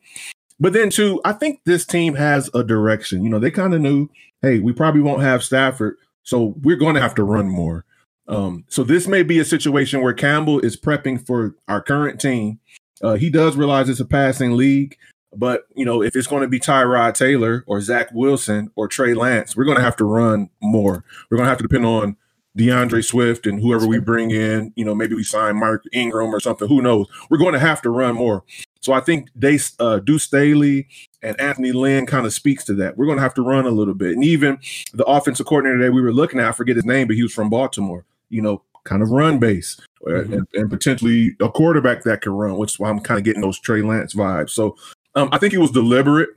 [0.59, 3.23] But then, too, I think this team has a direction.
[3.23, 4.09] You know, they kind of knew
[4.41, 7.85] hey, we probably won't have Stafford, so we're going to have to run more.
[8.27, 12.59] Um, so this may be a situation where Campbell is prepping for our current team.
[13.01, 14.97] Uh, he does realize it's a passing league,
[15.35, 19.13] but you know if it's going to be Tyrod Taylor or Zach Wilson or Trey
[19.13, 21.03] Lance, we're going to have to run more.
[21.29, 22.17] We're going to have to depend on
[22.55, 24.73] D'Andre Swift and whoever we bring in.
[24.75, 26.67] You know, maybe we sign Mark Ingram or something.
[26.67, 27.07] Who knows?
[27.29, 28.43] We're going to have to run more.
[28.81, 30.87] So I think they uh, Deuce Staley
[31.21, 32.97] and Anthony Lynn kind of speaks to that.
[32.97, 34.13] We're going to have to run a little bit.
[34.13, 34.59] And even
[34.93, 37.33] the offensive coordinator that we were looking at, I forget his name, but he was
[37.33, 40.33] from Baltimore, you know, kind of run base uh, mm-hmm.
[40.33, 43.41] and, and, potentially a quarterback that can run, which is why I'm kind of getting
[43.41, 44.51] those Trey Lance vibes.
[44.51, 44.77] So
[45.15, 46.29] um, I think it was deliberate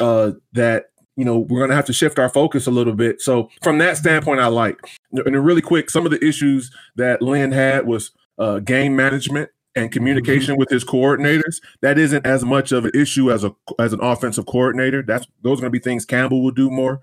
[0.00, 3.20] uh, that, you know, we're going to have to shift our focus a little bit.
[3.20, 4.78] So from that standpoint, I like.
[5.12, 9.90] And really quick, some of the issues that Lynn had was uh, game management and
[9.90, 10.60] communication mm-hmm.
[10.60, 14.46] with his coordinators, that isn't as much of an issue as a as an offensive
[14.46, 15.02] coordinator.
[15.02, 17.00] That's those are going to be things Campbell will do more.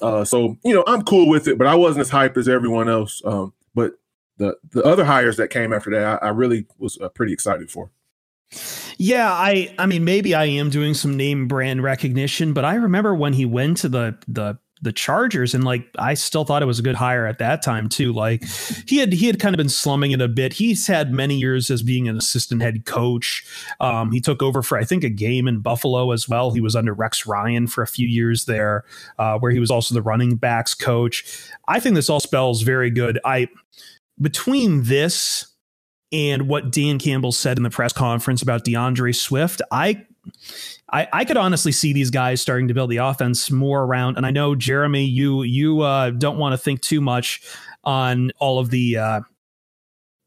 [0.00, 2.88] Uh, so you know, I'm cool with it, but I wasn't as hyped as everyone
[2.88, 3.22] else.
[3.24, 3.92] Um, but
[4.38, 7.70] the the other hires that came after that, I, I really was uh, pretty excited
[7.70, 7.90] for.
[8.98, 13.14] Yeah, I I mean maybe I am doing some name brand recognition, but I remember
[13.14, 16.80] when he went to the the the Chargers, and like I still thought it was
[16.80, 18.12] a good hire at that time too.
[18.12, 18.44] Like
[18.86, 20.54] he had he had kind of been slumming it a bit.
[20.54, 23.46] He's had many years as being an assistant head coach.
[23.80, 26.50] Um, he took over for I think a game in Buffalo as well.
[26.50, 28.84] He was under Rex Ryan for a few years there,
[29.18, 31.48] uh, where he was also the running backs coach.
[31.68, 33.20] I think this all spells very good.
[33.24, 33.48] I
[34.20, 35.46] between this
[36.10, 40.04] and what Dan Campbell said in the press conference about D'Andre Swift, I
[40.92, 44.16] I, I could honestly see these guys starting to build the offense more around.
[44.16, 47.42] And I know Jeremy, you you uh, don't want to think too much
[47.82, 49.20] on all of the uh,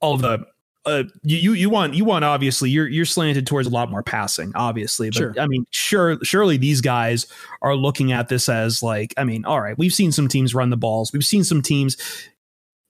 [0.02, 0.46] all of the
[0.86, 4.52] uh, you you want you want obviously you're you're slanted towards a lot more passing,
[4.56, 5.10] obviously.
[5.10, 5.34] But sure.
[5.40, 7.26] I mean, sure, surely these guys
[7.62, 10.70] are looking at this as like, I mean, all right, we've seen some teams run
[10.70, 11.98] the balls, we've seen some teams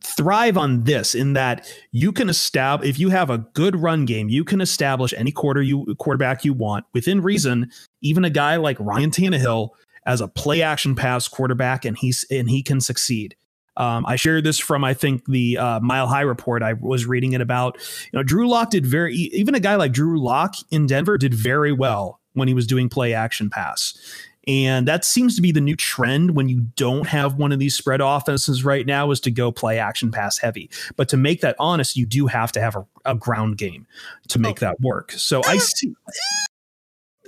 [0.06, 4.30] thrive on this in that you can establish if you have a good run game,
[4.30, 7.72] you can establish any quarter you quarterback you want within reason.
[8.02, 9.70] Even a guy like Ryan Tannehill
[10.06, 13.36] as a play action pass quarterback, and he's and he can succeed.
[13.78, 16.63] Um, I shared this from I think the uh, Mile High report.
[16.63, 17.78] I was reading it about.
[18.12, 21.34] You know, Drew Lock did very even a guy like Drew Lock in Denver did
[21.34, 23.98] very well when he was doing play action pass.
[24.47, 27.75] And that seems to be the new trend when you don't have one of these
[27.75, 30.69] spread offenses right now is to go play action pass heavy.
[30.95, 33.88] But to make that honest, you do have to have a, a ground game
[34.29, 34.67] to make oh.
[34.67, 35.12] that work.
[35.13, 35.95] So I see.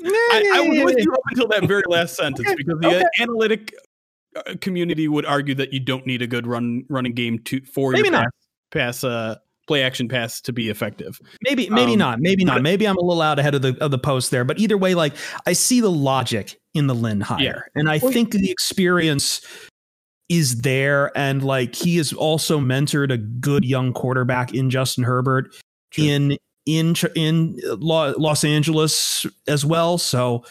[0.06, 3.03] I, I was with you up until that very last sentence because the okay.
[3.19, 3.73] analytic
[4.36, 7.91] uh, community would argue that you don't need a good run running game to for
[7.91, 8.32] Maybe your pass,
[8.71, 11.19] pass uh, play action pass to be effective.
[11.41, 12.19] Maybe, maybe um, not.
[12.19, 12.62] Maybe not.
[12.62, 14.45] Maybe I'm a little out ahead of the of the post there.
[14.45, 15.13] But either way, like
[15.45, 17.60] I see the logic in the Lynn hire, yeah.
[17.75, 19.41] and I think the experience
[20.30, 25.53] is there, and like he has also mentored a good young quarterback in Justin Herbert
[25.91, 26.03] True.
[26.06, 29.97] in in in Los Angeles as well.
[29.97, 30.43] So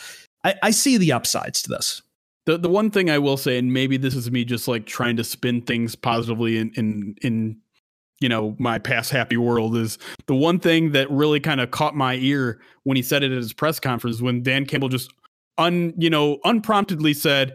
[0.44, 2.02] I, I see the upsides to this.
[2.46, 5.16] The the one thing I will say, and maybe this is me just like trying
[5.16, 7.60] to spin things positively in in in
[8.20, 11.94] you know my past happy world is the one thing that really kind of caught
[11.94, 15.12] my ear when he said it at his press conference when Dan Campbell just
[15.58, 17.54] un you know unpromptedly said,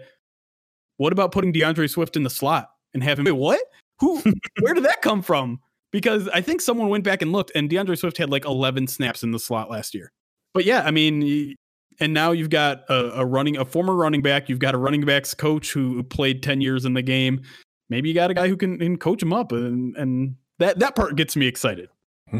[0.97, 3.59] "What about putting D'Andre Swift in the slot and having Wait, what?
[3.99, 4.21] Who?
[4.61, 5.59] where did that come from?"
[5.91, 9.23] Because I think someone went back and looked, and D'Andre Swift had like 11 snaps
[9.23, 10.11] in the slot last year.
[10.53, 11.55] But yeah, I mean,
[11.99, 15.05] and now you've got a, a running a former running back, you've got a running
[15.05, 17.41] backs coach who played 10 years in the game.
[17.89, 20.95] Maybe you got a guy who can, can coach him up, and and that that
[20.95, 21.89] part gets me excited.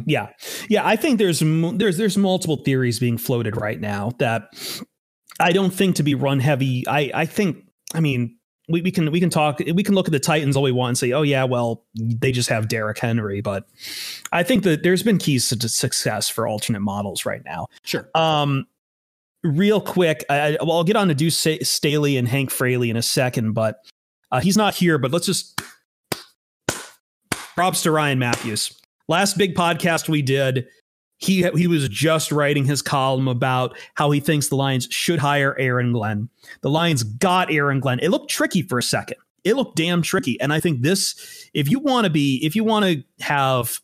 [0.06, 0.30] Yeah,
[0.70, 0.88] yeah.
[0.88, 4.50] I think there's there's there's multiple theories being floated right now that
[5.40, 6.88] I don't think to be run heavy.
[6.88, 8.38] I I think I mean
[8.70, 10.90] we, we can we can talk we can look at the Titans all we want
[10.90, 13.68] and say oh yeah well they just have Derrick Henry but
[14.32, 17.68] I think that there's been keys to success for alternate models right now.
[17.84, 18.10] Sure.
[18.16, 18.68] Um,
[19.44, 23.02] real quick, I, well, I'll get on to Deuce Staley and Hank Fraley in a
[23.02, 23.84] second, but
[24.32, 24.98] uh, he's not here.
[24.98, 25.62] But let's just
[27.56, 28.78] props to Ryan Matthews.
[29.08, 30.68] Last big podcast we did,
[31.18, 35.56] he he was just writing his column about how he thinks the Lions should hire
[35.60, 36.30] Aaron Glenn.
[36.62, 38.00] The Lions got Aaron Glenn.
[38.00, 39.18] It looked tricky for a second.
[39.44, 40.40] It looked damn tricky.
[40.40, 43.80] And I think this, if you want to be, if you want to have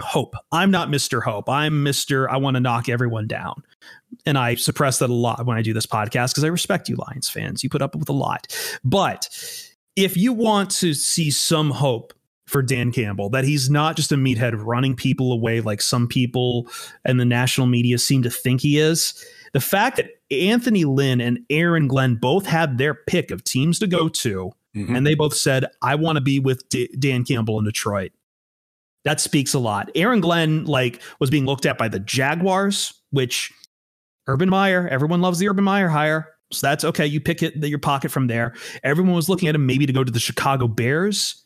[0.00, 1.22] hope, I'm not Mr.
[1.22, 1.48] Hope.
[1.48, 2.28] I'm Mr.
[2.30, 3.62] I want to knock everyone down.
[4.26, 6.96] And I suppress that a lot when I do this podcast because I respect you,
[6.96, 7.62] Lions fans.
[7.62, 8.46] You put up with a lot.
[8.84, 9.28] But
[9.96, 12.12] if you want to see some hope
[12.50, 16.68] for Dan Campbell, that he's not just a meathead running people away like some people
[17.04, 19.24] and the national media seem to think he is.
[19.52, 23.86] The fact that Anthony Lynn and Aaron Glenn both had their pick of teams to
[23.86, 24.94] go to, mm-hmm.
[24.94, 28.12] and they both said, I want to be with D- Dan Campbell in Detroit.
[29.04, 29.90] That speaks a lot.
[29.94, 33.52] Aaron Glenn, like, was being looked at by the Jaguars, which
[34.26, 36.28] Urban Meyer, everyone loves the Urban Meyer hire.
[36.52, 37.06] So that's okay.
[37.06, 38.54] You pick it your pocket from there.
[38.82, 41.44] Everyone was looking at him maybe to go to the Chicago Bears.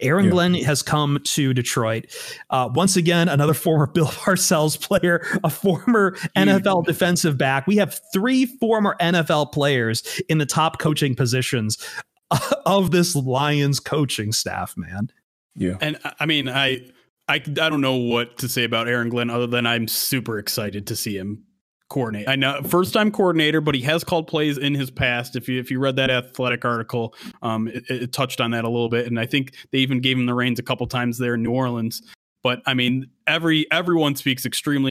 [0.00, 0.30] Aaron yeah.
[0.30, 2.06] Glenn has come to Detroit.
[2.50, 7.66] Uh, once again, another former Bill Parcells player, a former NFL defensive back.
[7.66, 11.78] We have three former NFL players in the top coaching positions
[12.66, 15.10] of this Lions coaching staff, man.
[15.54, 15.76] Yeah.
[15.80, 16.86] And I mean, I
[17.28, 20.86] I I don't know what to say about Aaron Glenn other than I'm super excited
[20.88, 21.44] to see him
[21.90, 22.28] coordinate.
[22.28, 25.36] I know first time coordinator, but he has called plays in his past.
[25.36, 28.68] If you if you read that athletic article, um, it, it, touched on that a
[28.68, 31.34] little bit, and I think they even gave him the reins a couple times there
[31.34, 32.00] in New Orleans.
[32.42, 34.90] But I mean, every everyone speaks extremely.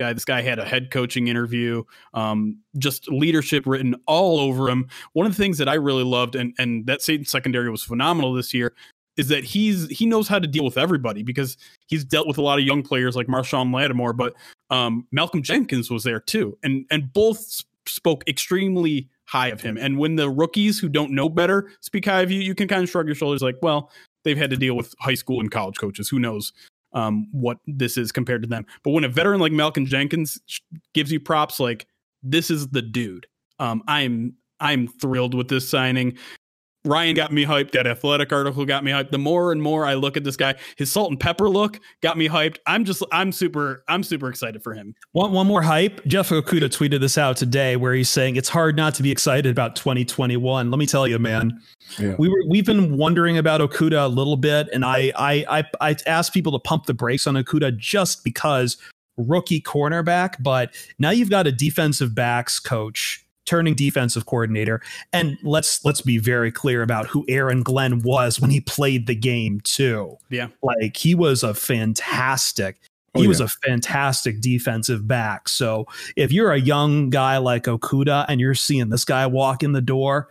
[0.00, 4.88] Guy, this guy had a head coaching interview, um, just leadership written all over him.
[5.12, 8.32] One of the things that I really loved, and and that Saints secondary was phenomenal
[8.32, 8.72] this year,
[9.16, 12.42] is that he's he knows how to deal with everybody because he's dealt with a
[12.42, 14.34] lot of young players like Marshon Lattimore, but
[14.70, 19.76] um, Malcolm Jenkins was there too, and and both spoke extremely high of him.
[19.76, 22.82] And when the rookies who don't know better speak high of you, you can kind
[22.82, 23.90] of shrug your shoulders, like, well,
[24.24, 26.08] they've had to deal with high school and college coaches.
[26.08, 26.52] Who knows
[26.92, 28.66] um, what this is compared to them?
[28.82, 30.38] But when a veteran like Malcolm Jenkins
[30.94, 31.86] gives you props, like
[32.22, 33.26] this is the dude.
[33.58, 36.16] Um, I'm I'm thrilled with this signing.
[36.84, 37.72] Ryan got me hyped.
[37.72, 39.10] That athletic article got me hyped.
[39.10, 42.18] The more and more I look at this guy, his salt and pepper look got
[42.18, 42.58] me hyped.
[42.66, 44.94] I'm just, I'm super, I'm super excited for him.
[45.12, 46.04] One, one more hype.
[46.06, 49.50] Jeff Okudah tweeted this out today where he's saying it's hard not to be excited
[49.50, 50.70] about 2021.
[50.70, 51.60] Let me tell you, man.
[51.98, 52.16] Yeah.
[52.18, 55.96] We were, we've been wondering about Okudah a little bit, and I, I, I, I
[56.06, 58.76] asked people to pump the brakes on Okudah just because
[59.16, 64.80] rookie cornerback, but now you've got a defensive backs coach turning defensive coordinator.
[65.12, 69.14] And let's let's be very clear about who Aaron Glenn was when he played the
[69.14, 70.16] game too.
[70.30, 70.48] Yeah.
[70.62, 72.78] Like he was a fantastic
[73.14, 75.48] oh, he oh, was a fantastic defensive back.
[75.48, 79.72] So if you're a young guy like Okudah and you're seeing this guy walk in
[79.72, 80.28] the door,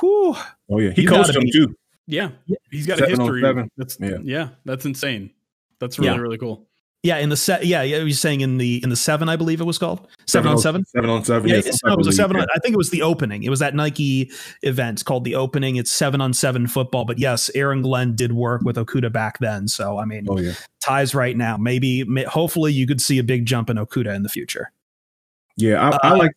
[0.00, 0.36] whew.
[0.70, 0.90] Oh yeah.
[0.90, 1.76] He coached him be, too.
[2.06, 2.30] Yeah.
[2.70, 3.68] He's got a oh history.
[3.76, 4.18] That's yeah.
[4.22, 5.30] yeah, that's insane.
[5.78, 6.20] That's really, yeah.
[6.20, 6.66] really cool.
[7.06, 7.64] Yeah, in the set.
[7.64, 7.98] Yeah, yeah.
[7.98, 10.58] You're saying in the in the seven, I believe it was called seven, seven on
[10.58, 10.84] seven.
[10.86, 11.48] Seven on seven.
[11.48, 12.36] Yeah, yes, no, it was a seven.
[12.36, 13.44] On, I think it was the opening.
[13.44, 15.76] It was that Nike event called the opening.
[15.76, 17.04] It's seven on seven football.
[17.04, 19.68] But yes, Aaron Glenn did work with Okudah back then.
[19.68, 20.54] So I mean, oh, yeah.
[20.80, 21.56] ties right now.
[21.56, 24.72] Maybe, may, hopefully, you could see a big jump in Okudah in the future.
[25.56, 26.32] Yeah, I, uh, I like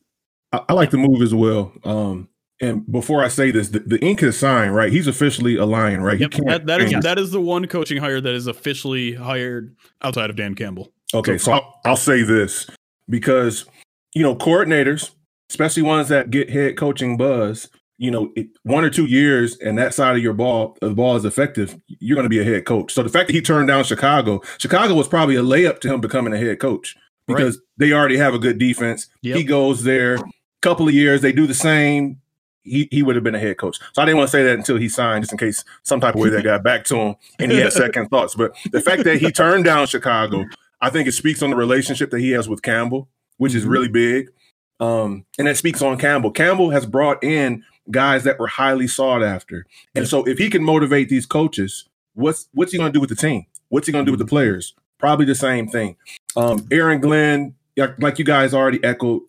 [0.53, 1.73] I like the move as well.
[1.83, 2.28] Um,
[2.61, 4.91] and before I say this, the, the ink is signed, right?
[4.91, 6.19] He's officially a lion, right?
[6.19, 10.29] Yep, that, that is that is the one coaching hire that is officially hired outside
[10.29, 10.91] of Dan Campbell.
[11.13, 12.69] Okay, so I'll, I'll say this
[13.07, 13.65] because
[14.13, 15.11] you know coordinators,
[15.49, 19.77] especially ones that get head coaching buzz, you know, it, one or two years and
[19.77, 22.65] that side of your ball, the ball is effective, you're going to be a head
[22.65, 22.93] coach.
[22.93, 26.01] So the fact that he turned down Chicago, Chicago was probably a layup to him
[26.01, 26.95] becoming a head coach
[27.27, 27.65] because right.
[27.77, 29.07] they already have a good defense.
[29.21, 29.37] Yep.
[29.37, 30.17] He goes there,
[30.61, 32.19] couple of years, they do the same
[32.69, 33.79] he, he would have been a head coach.
[33.93, 36.15] So I didn't want to say that until he signed, just in case some type
[36.15, 38.35] of way that got back to him and he had second thoughts.
[38.35, 40.45] But the fact that he turned down Chicago,
[40.81, 43.59] I think it speaks on the relationship that he has with Campbell, which mm-hmm.
[43.59, 44.29] is really big.
[44.79, 46.31] Um, and that speaks on Campbell.
[46.31, 49.65] Campbell has brought in guys that were highly sought after.
[49.95, 53.09] And so if he can motivate these coaches, what's what's he going to do with
[53.09, 53.45] the team?
[53.69, 54.73] What's he going to do with the players?
[54.97, 55.95] Probably the same thing.
[56.35, 57.55] Um, Aaron Glenn,
[57.97, 59.21] like you guys already echoed,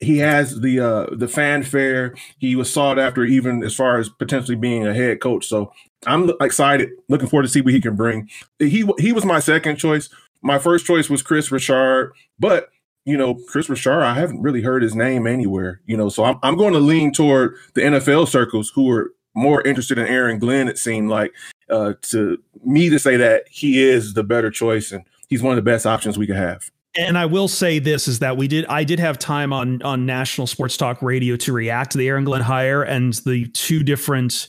[0.00, 2.14] he has the uh, the fanfare.
[2.38, 5.46] He was sought after, even as far as potentially being a head coach.
[5.46, 5.72] So
[6.06, 8.28] I'm excited, looking forward to see what he can bring.
[8.58, 10.08] He he was my second choice.
[10.42, 12.68] My first choice was Chris Richard, but
[13.04, 15.80] you know, Chris Richard, I haven't really heard his name anywhere.
[15.86, 19.62] You know, so I'm I'm going to lean toward the NFL circles who are more
[19.62, 20.68] interested in Aaron Glenn.
[20.68, 21.32] It seemed like
[21.70, 25.56] uh, to me to say that he is the better choice and he's one of
[25.56, 26.70] the best options we could have.
[26.96, 30.06] And I will say this is that we did I did have time on on
[30.06, 34.48] national sports talk radio to react to the Aaron Glenn hire and the two different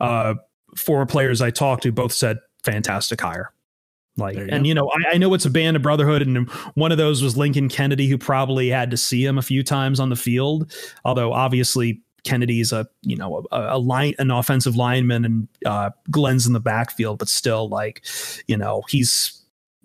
[0.00, 0.34] uh
[0.76, 3.52] former players I talked to both said fantastic hire.
[4.18, 4.68] Like, you and go.
[4.68, 7.36] you know, I, I, know it's a band of brotherhood, and one of those was
[7.36, 10.72] Lincoln Kennedy, who probably had to see him a few times on the field.
[11.04, 16.46] Although obviously Kennedy's a you know a, a line an offensive lineman, and uh, Glenn's
[16.46, 18.04] in the backfield, but still, like,
[18.46, 19.35] you know, he's.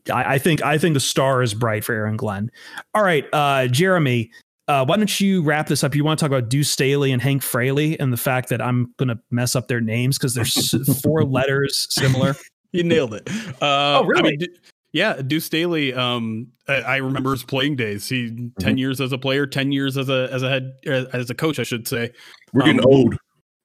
[0.10, 2.52] I, I think I think the star is bright for Aaron Glenn.
[2.94, 4.32] All right, uh, Jeremy,
[4.68, 5.96] uh, why don't you wrap this up?
[5.96, 8.94] You want to talk about Deuce Staley and Hank Fraley and the fact that I'm
[8.98, 12.36] going to mess up their names because there's four letters similar.
[12.74, 13.30] You nailed it.
[13.62, 14.20] Uh, oh, really?
[14.20, 14.48] I mean,
[14.94, 15.94] yeah, Deuce Staley.
[15.94, 18.08] Um, I, I, remember his playing days.
[18.08, 18.48] He mm-hmm.
[18.60, 21.36] ten years as a player, ten years as a as a head uh, as a
[21.36, 22.12] coach, I should say.
[22.54, 23.18] We're getting um, old.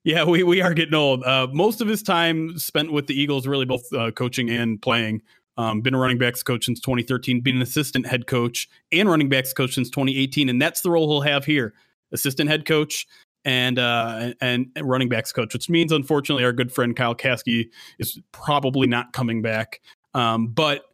[0.02, 1.24] Yeah, we, we are getting old.
[1.24, 5.22] Uh, most of his time spent with the Eagles, really both uh, coaching and playing.
[5.58, 9.28] Um, been a running backs coach since 2013, been an assistant head coach and running
[9.28, 11.72] backs coach since 2018, and that's the role he'll have here:
[12.12, 13.06] assistant head coach
[13.46, 18.18] and uh, and running backs coach, which means unfortunately our good friend Kyle Caskey is
[18.32, 19.80] probably not coming back.
[20.12, 20.84] Um, but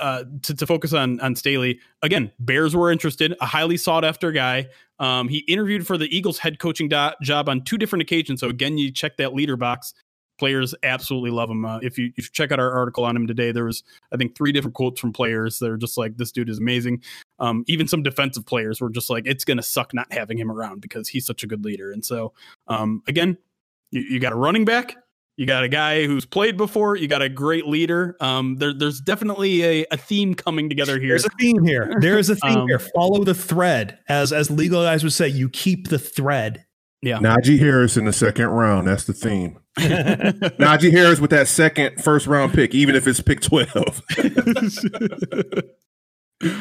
[0.00, 4.30] uh, to, to, focus on on Staley again, Bears were interested, a highly sought after
[4.32, 4.68] guy.
[4.98, 8.40] Um, he interviewed for the Eagles head coaching do- job on two different occasions.
[8.40, 9.94] So again, you check that leader box
[10.38, 11.64] players absolutely love him.
[11.64, 13.82] Uh, if you if you check out our article on him today, there was
[14.12, 17.02] I think three different quotes from players that are just like this dude is amazing.
[17.38, 20.80] Um, even some defensive players were just like it's gonna suck not having him around
[20.80, 21.90] because he's such a good leader.
[21.92, 22.32] And so
[22.68, 23.36] um, again,
[23.90, 24.96] you, you got a running back.
[25.36, 26.96] You got a guy who's played before.
[26.96, 28.16] You got a great leader.
[28.20, 31.10] Um, there, there's definitely a, a, theme coming together here.
[31.10, 31.94] There's a theme here.
[32.00, 32.78] There is a theme um, here.
[32.78, 35.28] Follow the thread, as as legal guys would say.
[35.28, 36.64] You keep the thread.
[37.02, 37.18] Yeah.
[37.18, 38.88] Najee Harris in the second round.
[38.88, 39.58] That's the theme.
[39.78, 44.02] Najee Harris with that second first round pick, even if it's pick 12.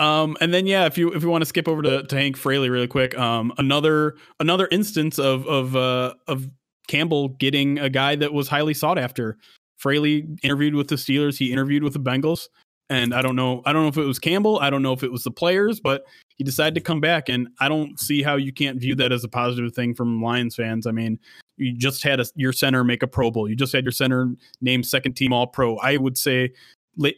[0.00, 2.36] um, and then yeah, if you if you want to skip over to, to Hank
[2.36, 6.50] Fraley really quick, um, another another instance of of uh of
[6.88, 9.38] Campbell getting a guy that was highly sought after.
[9.78, 12.48] Fraley interviewed with the Steelers, he interviewed with the Bengals.
[12.90, 15.02] And I don't know, I don't know if it was Campbell, I don't know if
[15.02, 16.04] it was the players, but
[16.36, 17.28] he decided to come back.
[17.28, 20.56] And I don't see how you can't view that as a positive thing from Lions
[20.56, 20.86] fans.
[20.86, 21.18] I mean,
[21.56, 23.48] you just had a, your center make a Pro Bowl.
[23.48, 25.76] You just had your center named second team All Pro.
[25.78, 26.52] I would say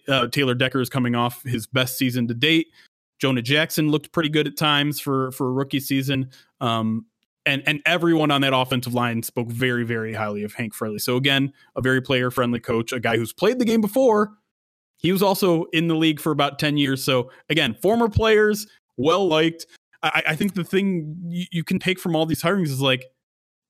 [0.09, 2.69] uh, Taylor Decker is coming off his best season to date.
[3.19, 6.31] Jonah Jackson looked pretty good at times for for a rookie season.
[6.61, 7.07] Um,
[7.47, 10.99] and and everyone on that offensive line spoke very very highly of Hank Fraley.
[10.99, 14.33] So again, a very player friendly coach, a guy who's played the game before.
[14.99, 17.03] He was also in the league for about ten years.
[17.03, 19.67] So again, former players, well liked.
[20.03, 23.05] I, I think the thing you, you can take from all these hirings is like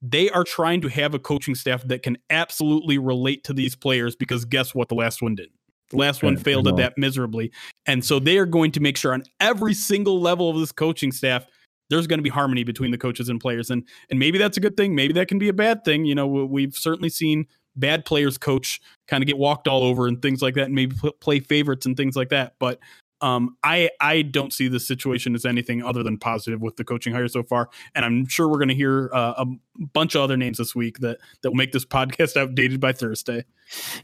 [0.02, 4.14] they are trying to have a coaching staff that can absolutely relate to these players
[4.14, 4.88] because guess what?
[4.88, 5.48] The last one did.
[5.90, 7.52] The last one failed at that miserably.
[7.86, 11.12] And so they are going to make sure on every single level of this coaching
[11.12, 11.46] staff,
[11.90, 13.70] there's going to be harmony between the coaches and players.
[13.70, 14.96] And and maybe that's a good thing.
[14.96, 16.04] Maybe that can be a bad thing.
[16.04, 17.46] You know, we've certainly seen
[17.76, 20.96] bad players coach kind of get walked all over and things like that, and maybe
[21.20, 22.54] play favorites and things like that.
[22.58, 22.80] But
[23.20, 27.14] um, I I don't see the situation as anything other than positive with the coaching
[27.14, 29.46] hire so far, and I'm sure we're going to hear uh, a
[29.92, 33.44] bunch of other names this week that that will make this podcast outdated by Thursday.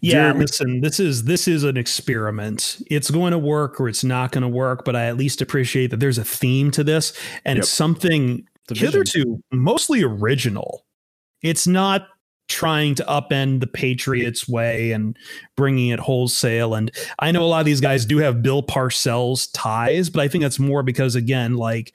[0.01, 0.41] Yeah, Jeremy.
[0.41, 2.83] listen, this is this is an experiment.
[2.87, 5.91] It's going to work or it's not going to work, but I at least appreciate
[5.91, 7.13] that there's a theme to this,
[7.45, 7.65] and yep.
[7.65, 10.87] it's something hitherto mostly original.
[11.43, 12.07] It's not
[12.53, 15.17] trying to upend the Patriots way and
[15.57, 16.75] bringing it wholesale.
[16.75, 20.29] And I know a lot of these guys do have Bill Parcells ties, but I
[20.29, 21.93] think that's more because, again, like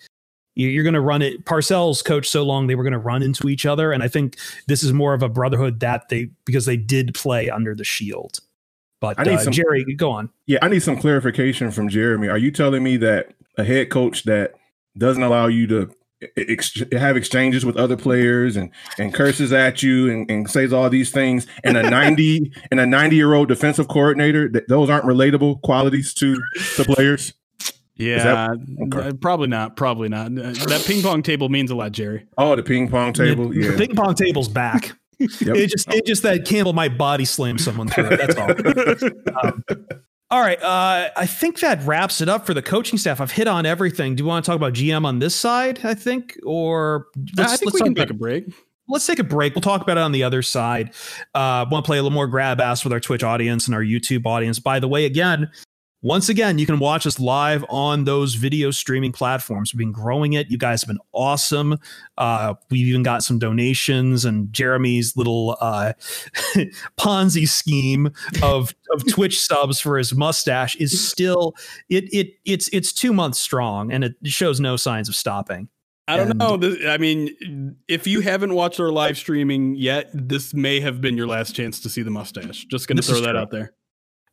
[0.56, 1.46] you're going to run it.
[1.46, 4.38] Parcells coached so long they were going to run into each other, and I think
[4.66, 8.40] this is more of a brotherhood that they because they did play under the shield.
[9.00, 10.32] But I need uh, some, Jerry, go on.
[10.48, 12.28] Yeah, I need some clarification from Jeremy.
[12.30, 14.56] Are you telling me that a head coach that
[14.98, 15.92] doesn't allow you to
[16.36, 20.90] ex- have exchanges with other players and and curses at you and, and says all
[20.90, 25.06] these things and a 90 and a 90 year old defensive coordinator th- those aren't
[25.06, 26.36] relatable qualities to
[26.78, 27.34] the players
[27.96, 28.54] Yeah,
[28.94, 29.12] okay.
[29.20, 29.76] probably not.
[29.76, 30.34] Probably not.
[30.36, 32.28] That ping pong table means a lot, Jerry.
[32.38, 33.52] Oh, the ping pong table.
[33.56, 34.96] Yeah, the ping pong table's back.
[35.20, 35.30] Yep.
[35.58, 38.18] It just it just that Campbell might body slam someone through it.
[38.18, 38.52] That's all.
[39.44, 39.64] um,
[40.30, 40.62] all right.
[40.62, 43.22] Uh, I think that wraps it up for the coaching staff.
[43.22, 44.16] I've hit on everything.
[44.16, 45.80] Do you want to talk about GM on this side?
[45.84, 47.08] I think, or
[47.38, 48.46] I think we can take a break.
[48.90, 49.54] Let's take a break.
[49.54, 50.92] We'll talk about it on the other side.
[51.34, 53.82] Uh, want to play a little more grab ass with our Twitch audience and our
[53.82, 54.60] YouTube audience.
[54.60, 55.50] By the way, again,
[56.04, 59.74] once again, you can watch us live on those video streaming platforms.
[59.74, 60.52] We've been growing it.
[60.52, 61.78] You guys have been awesome.
[62.20, 65.94] Uh, we've even got some donations, and Jeremy's little uh,
[67.00, 68.12] Ponzi scheme
[68.44, 71.56] of of Twitch subs for his mustache is still
[71.90, 75.68] it it it's it's two months strong, and it shows no signs of stopping.
[76.08, 76.58] I don't know.
[76.88, 81.28] I mean, if you haven't watched our live streaming yet, this may have been your
[81.28, 82.66] last chance to see the mustache.
[82.66, 83.40] Just going to throw that true.
[83.40, 83.74] out there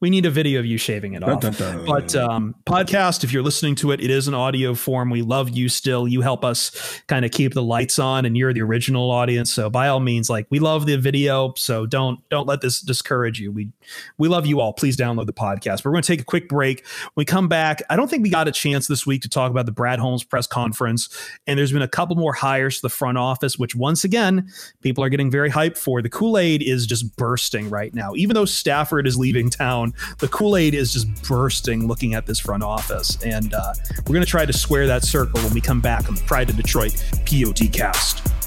[0.05, 1.41] we need a video of you shaving it off.
[1.41, 1.87] Dun, dun, dun.
[1.87, 5.09] But um, podcast, if you're listening to it, it is an audio form.
[5.09, 6.07] We love you still.
[6.07, 9.51] You help us kind of keep the lights on, and you're the original audience.
[9.51, 11.55] So by all means, like we love the video.
[11.57, 13.51] So don't don't let this discourage you.
[13.51, 13.71] We
[14.19, 14.75] we love you all.
[14.75, 15.77] Please download the podcast.
[15.77, 16.85] But we're going to take a quick break.
[17.15, 19.51] When we come back, I don't think we got a chance this week to talk
[19.51, 21.09] about the Brad Holmes press conference.
[21.47, 24.51] And there's been a couple more hires to the front office, which once again
[24.83, 26.03] people are getting very hyped for.
[26.03, 30.29] The Kool Aid is just bursting right now, even though Stafford is leaving town the
[30.29, 33.19] Kool Aid is just bursting looking at this front office.
[33.23, 33.75] And uh,
[34.07, 36.51] we're going to try to square that circle when we come back on the Pride
[36.51, 38.44] of Detroit POD cast.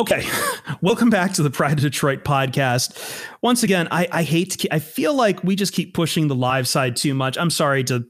[0.00, 0.26] Okay,
[0.80, 3.22] welcome back to the Pride of Detroit podcast.
[3.42, 4.56] Once again, I, I hate to.
[4.56, 7.36] Keep, I feel like we just keep pushing the live side too much.
[7.36, 8.06] I'm sorry to.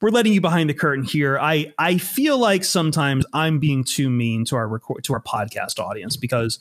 [0.00, 1.38] We're letting you behind the curtain here.
[1.38, 5.78] I I feel like sometimes I'm being too mean to our record to our podcast
[5.78, 6.58] audience because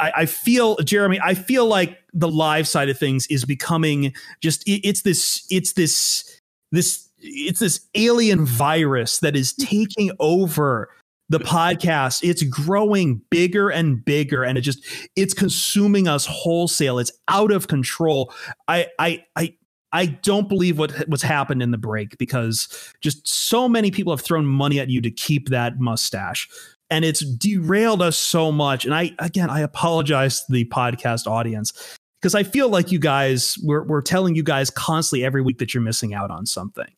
[0.00, 1.20] I, I, feel Jeremy.
[1.22, 4.68] I feel like the live side of things is becoming just.
[4.68, 5.46] It, it's this.
[5.48, 6.40] It's this.
[6.72, 7.08] This.
[7.20, 10.88] It's this alien virus that is taking over
[11.28, 14.84] the podcast it's growing bigger and bigger and it just
[15.16, 18.32] it's consuming us wholesale it's out of control
[18.68, 19.54] i i i
[19.90, 22.68] I don't believe what what's happened in the break because
[23.00, 26.46] just so many people have thrown money at you to keep that mustache
[26.90, 31.72] and it's derailed us so much and I again I apologize to the podcast audience
[32.20, 35.72] because I feel like you guys we're we're telling you guys constantly every week that
[35.72, 36.92] you're missing out on something.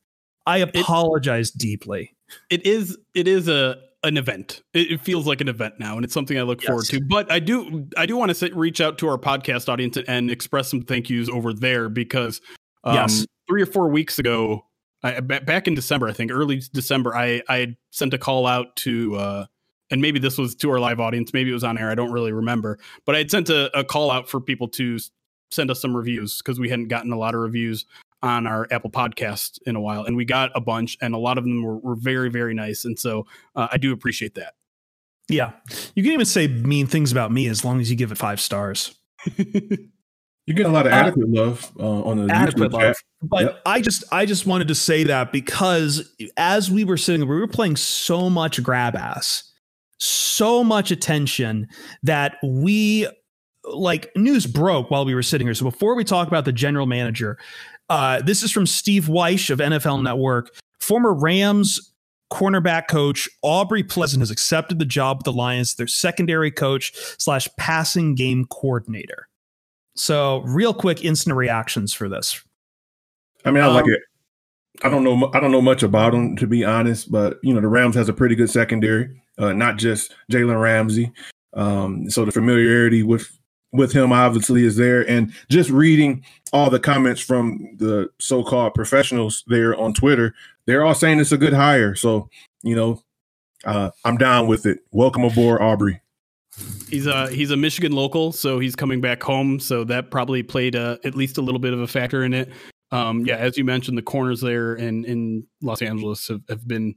[0.47, 2.17] I apologize it, deeply.
[2.49, 4.63] It is it is a an event.
[4.73, 6.69] It, it, feels like an event now, and it's something I look yes.
[6.69, 7.01] forward to.
[7.01, 10.69] But I do, I do want to reach out to our podcast audience and express
[10.69, 12.41] some thank yous over there because
[12.85, 13.27] um, yes.
[13.49, 14.65] three or four weeks ago,
[15.03, 19.17] I, back in December, I think early December, I I sent a call out to,
[19.17, 19.47] uh,
[19.91, 22.13] and maybe this was to our live audience, maybe it was on air, I don't
[22.13, 24.99] really remember, but I had sent a, a call out for people to
[25.51, 27.87] send us some reviews because we hadn't gotten a lot of reviews
[28.23, 31.39] on our Apple podcast in a while, and we got a bunch, and a lot
[31.39, 32.85] of them were, were very, very nice.
[32.85, 34.55] And so uh, I do appreciate that.
[35.31, 35.53] Yeah.
[35.95, 38.41] You can even say mean things about me as long as you give it five
[38.41, 38.95] stars.
[39.37, 42.97] you get a lot of uh, adequate uh, love uh, on the adequate love.
[43.23, 43.63] But yep.
[43.65, 47.47] I just I just wanted to say that because as we were sitting, we were
[47.47, 49.45] playing so much grab ass,
[49.99, 51.69] so much attention
[52.03, 53.07] that we
[53.65, 55.55] like news broke while we were sitting here.
[55.55, 57.39] So before we talk about the general manager,
[57.91, 60.55] uh, this is from Steve Wyche of NFL Network.
[60.79, 61.93] Former Rams
[62.33, 67.49] cornerback coach Aubrey Pleasant has accepted the job with the Lions, their secondary coach slash
[67.59, 69.29] passing game coordinator.
[69.97, 72.43] So, real quick, instant reactions for this.
[73.45, 74.01] I mean, I um, like it.
[74.83, 75.31] I don't know.
[75.35, 78.09] I don't know much about him to be honest, but you know, the Rams has
[78.09, 79.21] a pretty good secondary.
[79.37, 81.13] Uh, not just Jalen Ramsey.
[81.55, 83.37] Um, so the familiarity with
[83.73, 85.09] with him obviously is there.
[85.09, 90.35] And just reading all the comments from the so-called professionals there on twitter
[90.67, 91.95] they're all saying it's a good hire.
[91.95, 92.29] So
[92.63, 93.03] you know
[93.65, 94.79] uh, i'm down with it.
[94.93, 96.01] Welcome aboard aubrey.
[96.89, 99.61] He's a he's a michigan local so he's coming back home.
[99.61, 102.53] So that probably played a, at least a little bit of a factor in it.
[102.93, 106.95] Um, yeah as you mentioned the corners there in in los angeles have, have been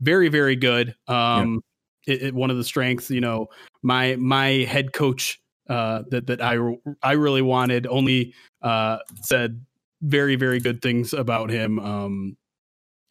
[0.00, 0.94] very very good.
[1.08, 1.62] Um,
[2.06, 2.14] yeah.
[2.14, 3.48] it, it, one of the strengths you know
[3.82, 6.58] my my head coach uh, that that I
[7.02, 7.86] I really wanted.
[7.86, 9.64] Only uh, said
[10.02, 11.78] very very good things about him.
[11.78, 12.36] Um,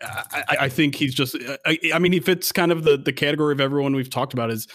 [0.02, 1.36] I, I, think he's just.
[1.66, 4.52] I, I, mean, he fits kind of the the category of everyone we've talked about.
[4.52, 4.68] Is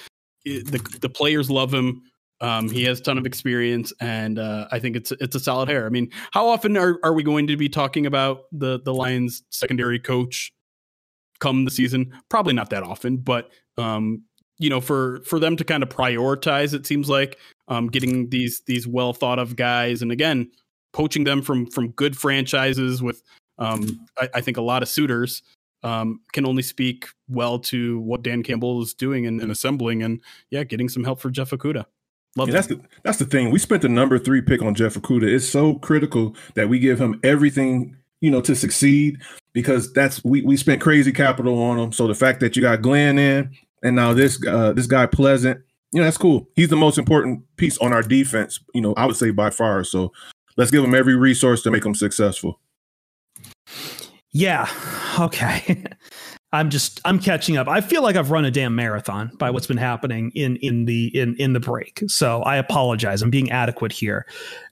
[0.45, 2.03] the the players love him.
[2.41, 5.69] Um, he has a ton of experience, and uh, I think it's it's a solid
[5.69, 5.87] hair.
[5.87, 9.43] I mean, how often are, are we going to be talking about the the Lions
[9.51, 10.53] secondary coach
[11.41, 12.13] come the season?
[12.29, 14.23] Probably not that often, but um,
[14.59, 18.63] you know, for for them to kind of prioritize, it seems like um, getting these
[18.67, 20.51] these well thought of guys, and again,
[20.93, 23.23] poaching them from from good franchises with
[23.59, 25.43] um, I, I, think a lot of suitors
[25.83, 30.21] um, can only speak well to what Dan Campbell is doing and, and assembling, and
[30.51, 31.85] yeah, getting some help for Jeff Okudah.
[32.37, 33.51] Love yeah, that's the that's the thing.
[33.51, 35.33] We spent the number three pick on Jeff Okudah.
[35.33, 39.19] It's so critical that we give him everything you know to succeed
[39.53, 41.93] because that's we we spent crazy capital on him.
[41.93, 43.51] So the fact that you got Glenn in
[43.83, 45.61] and now this uh, this guy Pleasant,
[45.93, 46.49] know that's cool.
[46.55, 48.61] He's the most important piece on our defense.
[48.75, 49.85] You know, I would say by far.
[49.85, 50.13] So
[50.57, 52.61] let's give him every resource to make him successful.
[54.31, 54.69] Yeah.
[55.19, 55.85] Okay.
[56.53, 57.69] I'm just I'm catching up.
[57.69, 61.09] I feel like I've run a damn marathon by what's been happening in in the
[61.19, 62.03] in in the break.
[62.07, 63.21] So I apologize.
[63.21, 64.27] I'm being adequate here.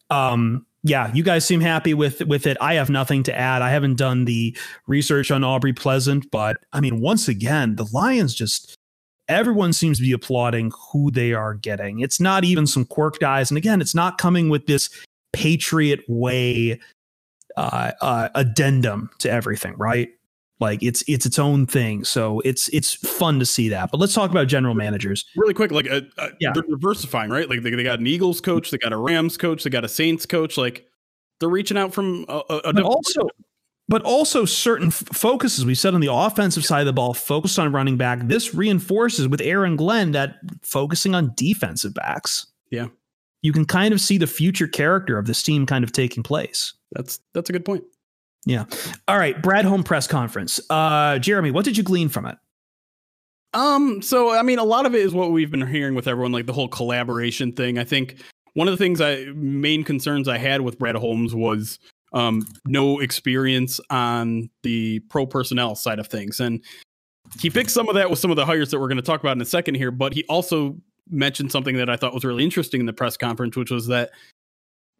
[0.09, 2.57] Um yeah, you guys seem happy with with it.
[2.61, 3.61] I have nothing to add.
[3.61, 4.57] I haven't done the
[4.87, 8.77] research on Aubrey Pleasant, but I mean, once again, the Lions just
[9.29, 12.01] everyone seems to be applauding who they are getting.
[12.01, 14.91] It's not even some quirk guys, and again, it's not coming with this
[15.33, 16.81] Patriot way
[17.57, 20.11] uh, uh, addendum to everything, right?
[20.59, 22.05] Like it's it's its own thing.
[22.05, 23.91] So it's it's fun to see that.
[23.91, 25.71] But let's talk about general managers really quick.
[25.71, 26.53] Like uh, uh, yeah.
[26.55, 27.49] they're diversifying, right?
[27.49, 29.89] Like they, they got an Eagles coach, they got a Rams coach, they got a
[29.89, 30.57] Saints coach.
[30.57, 30.87] Like
[31.41, 33.29] they're reaching out from a, a, also
[33.89, 37.59] but also certain f- focuses we said on the offensive side of the ball focused
[37.59, 42.87] on running back this reinforces with aaron glenn that focusing on defensive backs yeah
[43.43, 46.75] you can kind of see the future character of this team kind of taking place
[46.93, 47.85] that's that's a good point
[48.47, 48.65] yeah.
[49.09, 49.41] All right.
[49.43, 50.61] Brad Holmes press conference.
[50.71, 52.39] Uh, Jeremy, what did you glean from it?
[53.53, 56.33] Um, so I mean, a lot of it is what we've been hearing with everyone,
[56.33, 57.79] like the whole collaboration thing.
[57.79, 58.17] I think
[58.55, 61.79] one of the things I main concerns I had with Brad Holmes was
[62.13, 66.41] um no experience on the pro personnel side of things.
[66.41, 66.63] And
[67.41, 69.21] he fixed some of that with some of the hires that we're going to talk
[69.21, 70.77] about in a second here, but he also
[71.11, 74.11] mentioned something that I thought was really interesting in the press conference, which was that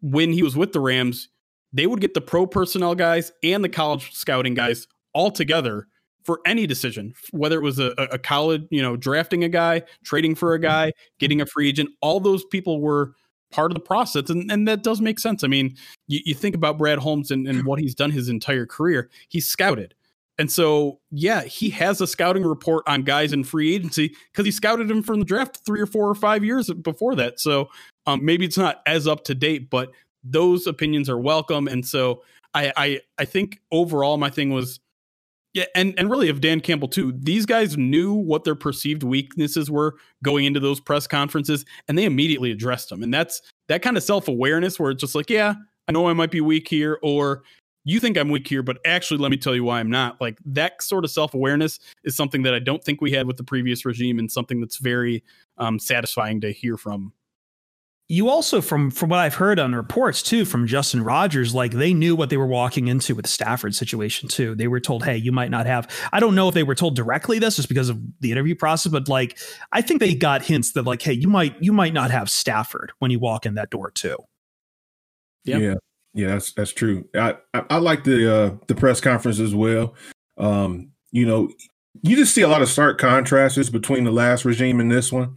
[0.01, 1.29] when he was with the Rams,
[1.73, 5.87] they would get the pro personnel guys and the college scouting guys all together
[6.23, 10.35] for any decision, whether it was a, a college, you know, drafting a guy, trading
[10.35, 13.13] for a guy, getting a free agent, all those people were
[13.51, 14.29] part of the process.
[14.29, 15.43] And, and that does make sense.
[15.43, 15.75] I mean,
[16.07, 19.47] you, you think about Brad Holmes and, and what he's done his entire career, he's
[19.47, 19.93] scouted.
[20.39, 24.51] And so, yeah, he has a scouting report on guys in free agency because he
[24.51, 27.39] scouted him from the draft three or four or five years before that.
[27.39, 27.69] So
[28.05, 29.91] um, maybe it's not as up to date, but
[30.23, 31.67] those opinions are welcome.
[31.67, 32.21] And so
[32.53, 34.79] I, I, I think overall my thing was,
[35.57, 37.11] yeah, and and really of Dan Campbell too.
[37.17, 42.05] These guys knew what their perceived weaknesses were going into those press conferences, and they
[42.05, 43.01] immediately addressed them.
[43.01, 45.55] And that's that kind of self awareness where it's just like, yeah,
[45.87, 47.41] I know I might be weak here, or
[47.85, 50.21] you think I'm weak here, but actually, let me tell you why I'm not.
[50.21, 53.37] Like that sort of self awareness is something that I don't think we had with
[53.37, 55.23] the previous regime, and something that's very
[55.57, 57.13] um, satisfying to hear from
[58.09, 61.93] you also from from what I've heard on reports too from Justin Rogers, like they
[61.93, 64.55] knew what they were walking into with the Stafford situation too.
[64.55, 66.95] They were told, "Hey, you might not have." I don't know if they were told
[66.95, 69.37] directly this just because of the interview process, but like
[69.73, 72.93] I think they got hints that like, "Hey, you might you might not have Stafford
[72.99, 74.17] when you walk in that door too."
[75.43, 75.61] Yep.
[75.61, 75.75] Yeah,
[76.13, 77.09] yeah, that's that's true.
[77.13, 79.95] I I, I like the uh, the press conference as well.
[80.37, 81.49] Um, you know,
[82.03, 85.35] you just see a lot of stark contrasts between the last regime and this one.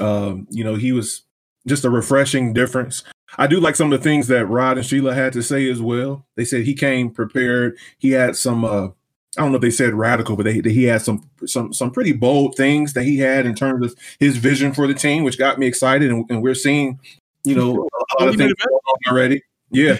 [0.00, 1.22] Um, you know, he was
[1.68, 3.04] just a refreshing difference.
[3.36, 5.80] I do like some of the things that Rod and Sheila had to say as
[5.80, 6.26] well.
[6.36, 7.76] They said he came prepared.
[7.98, 8.88] He had some uh
[9.36, 12.12] I don't know if they said radical, but they, he had some some some pretty
[12.12, 15.58] bold things that he had in terms of his vision for the team, which got
[15.58, 16.10] me excited.
[16.10, 16.98] And, and we're seeing,
[17.44, 17.88] you know,
[18.18, 18.54] a lot of things
[19.06, 19.42] already.
[19.70, 19.98] Yeah,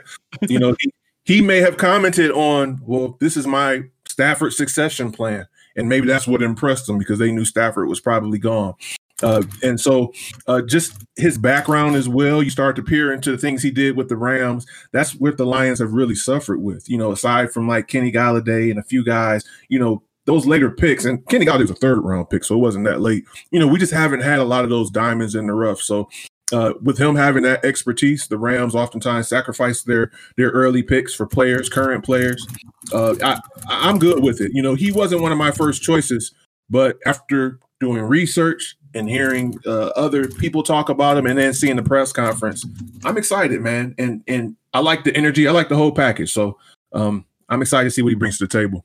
[0.49, 0.91] you know, he,
[1.25, 5.47] he may have commented on, well, this is my Stafford succession plan,
[5.77, 8.75] and maybe that's what impressed them because they knew Stafford was probably gone.
[9.23, 10.13] Uh, and so,
[10.47, 13.97] uh, just his background as well, you start to peer into the things he did
[13.97, 14.67] with the Rams.
[14.93, 16.89] That's what the Lions have really suffered with.
[16.89, 20.71] You know, aside from like Kenny Golladay and a few guys, you know, those later
[20.71, 23.25] picks, and Kenny Golladay was a third round pick, so it wasn't that late.
[23.51, 25.81] You know, we just haven't had a lot of those diamonds in the rough.
[25.81, 26.09] So,
[26.53, 31.27] uh, with him having that expertise, the Rams oftentimes sacrifice their their early picks for
[31.27, 32.47] players, current players.
[32.93, 34.53] Uh, I, I'm good with it.
[34.55, 36.33] You know, he wasn't one of my first choices,
[36.71, 41.77] but after doing research and hearing uh, other people talk about him and then seeing
[41.77, 42.65] the press conference,
[43.05, 43.95] I'm excited, man.
[43.99, 45.47] And and I like the energy.
[45.47, 46.33] I like the whole package.
[46.33, 46.59] So
[46.93, 48.85] um, I'm excited to see what he brings to the table.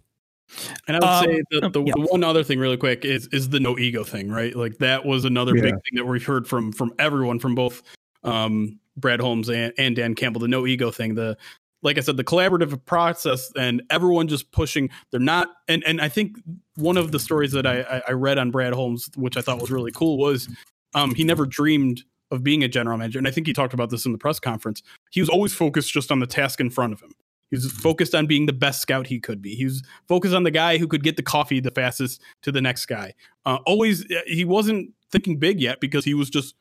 [0.88, 1.94] And I would Um, say that the, yeah.
[1.96, 4.56] the one other thing, really quick, is is the no ego thing, right?
[4.56, 5.64] Like that was another Yeah.
[5.64, 7.82] big thing that we've heard from from everyone, from both
[8.24, 10.42] um, Brad Holmes and, and Dan Campbell.
[10.42, 11.38] The no ego thing, the
[11.84, 14.90] like I said, the collaborative process, and everyone just pushing.
[15.12, 16.38] They're not, and and I think
[16.76, 19.70] one of the stories that I I- read on Brad Holmes, which I thought was
[19.70, 20.50] really cool, was
[20.96, 23.90] um, he never dreamed of being a general manager, and I think he talked about
[23.90, 24.82] this in the press conference.
[25.12, 27.12] He was always focused just on the task in front of him.
[27.52, 29.54] He was focused on being the best scout he could be.
[29.54, 32.62] He was focused on the guy who could get the coffee the fastest to the
[32.62, 33.14] next guy.
[33.46, 36.56] Uh, always, he wasn't thinking big yet because he was just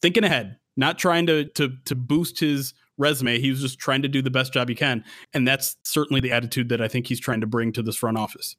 [0.00, 3.38] thinking ahead, not trying to to to boost his resume.
[3.38, 6.32] He was just trying to do the best job he can, and that's certainly the
[6.32, 8.56] attitude that I think he's trying to bring to this front office.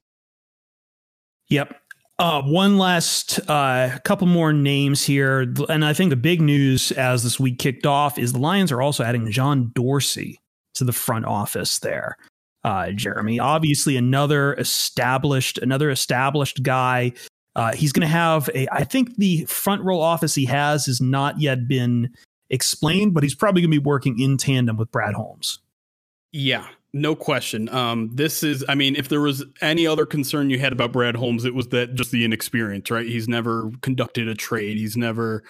[1.50, 1.76] Yep.
[2.20, 5.52] Uh, one last uh, couple more names here.
[5.68, 8.82] And I think the big news as this week kicked off is the Lions are
[8.82, 10.40] also adding John Dorsey
[10.76, 12.18] to the front office there.
[12.64, 17.12] Uh, Jeremy, obviously another established, another established guy.
[17.56, 18.68] Uh, he's going to have a.
[18.72, 22.10] I think the front row office he has has not yet been
[22.54, 25.60] explained, but he's probably going to be working in tandem with Brad Holmes.
[26.32, 27.68] Yeah, no question.
[27.70, 31.16] Um, this is, I mean, if there was any other concern you had about Brad
[31.16, 33.06] Holmes, it was that just the inexperience, right?
[33.06, 35.44] He's never conducted a trade, he's never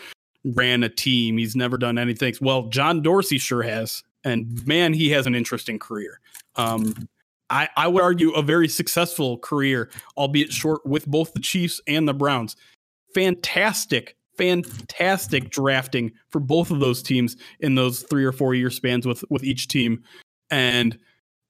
[0.46, 2.34] ran a team, he's never done anything.
[2.42, 6.20] Well, John Dorsey sure has, and man, he has an interesting career.
[6.56, 7.08] Um,
[7.50, 12.08] I, I would argue a very successful career, albeit short, with both the Chiefs and
[12.08, 12.56] the Browns.
[13.14, 19.06] Fantastic, fantastic drafting for both of those teams in those three or four year spans
[19.06, 20.04] with with each team
[20.52, 20.98] and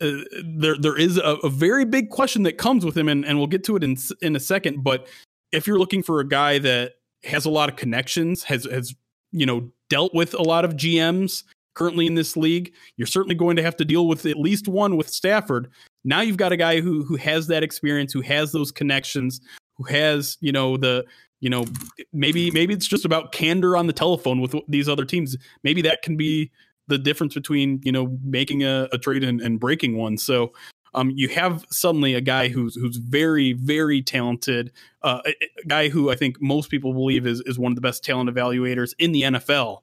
[0.02, 0.12] uh,
[0.44, 3.48] there there is a, a very big question that comes with him, and, and we'll
[3.48, 4.84] get to it in in a second.
[4.84, 5.08] But
[5.52, 8.94] if you're looking for a guy that has a lot of connections, has has
[9.32, 11.44] you know dealt with a lot of GMs
[11.76, 14.98] currently in this league, you're certainly going to have to deal with at least one
[14.98, 15.72] with Stafford.
[16.04, 19.42] Now you've got a guy who who has that experience, who has those connections,
[19.78, 21.06] who has you know the
[21.44, 21.66] you know
[22.14, 25.36] maybe maybe it's just about candor on the telephone with these other teams.
[25.62, 26.52] Maybe that can be
[26.88, 30.18] the difference between you know making a, a trade and, and breaking one.
[30.18, 30.54] So
[30.94, 34.72] um, you have suddenly a guy who's who's very very talented,
[35.02, 37.82] uh, a, a guy who I think most people believe is is one of the
[37.82, 39.80] best talent evaluators in the NFL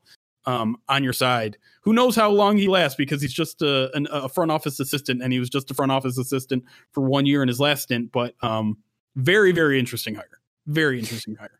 [0.46, 1.58] um, on your side.
[1.82, 5.22] Who knows how long he lasts because he's just a, an, a front office assistant
[5.22, 8.12] and he was just a front office assistant for one year in his last stint.
[8.12, 8.78] But um,
[9.14, 10.39] very very interesting hire.
[10.70, 11.50] Very interesting hire.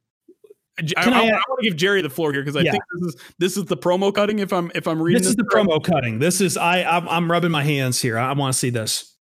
[0.78, 2.70] I, Can I, I- I want to give Jerry the floor here because I Yeah.
[2.72, 4.38] think this is this is the promo cutting.
[4.38, 5.68] If I'm if I'm reading This is the correct.
[5.68, 6.18] promo cutting.
[6.20, 6.82] This is I.
[6.84, 8.16] I'm, I'm rubbing my hands here.
[8.16, 9.14] I, want to see this.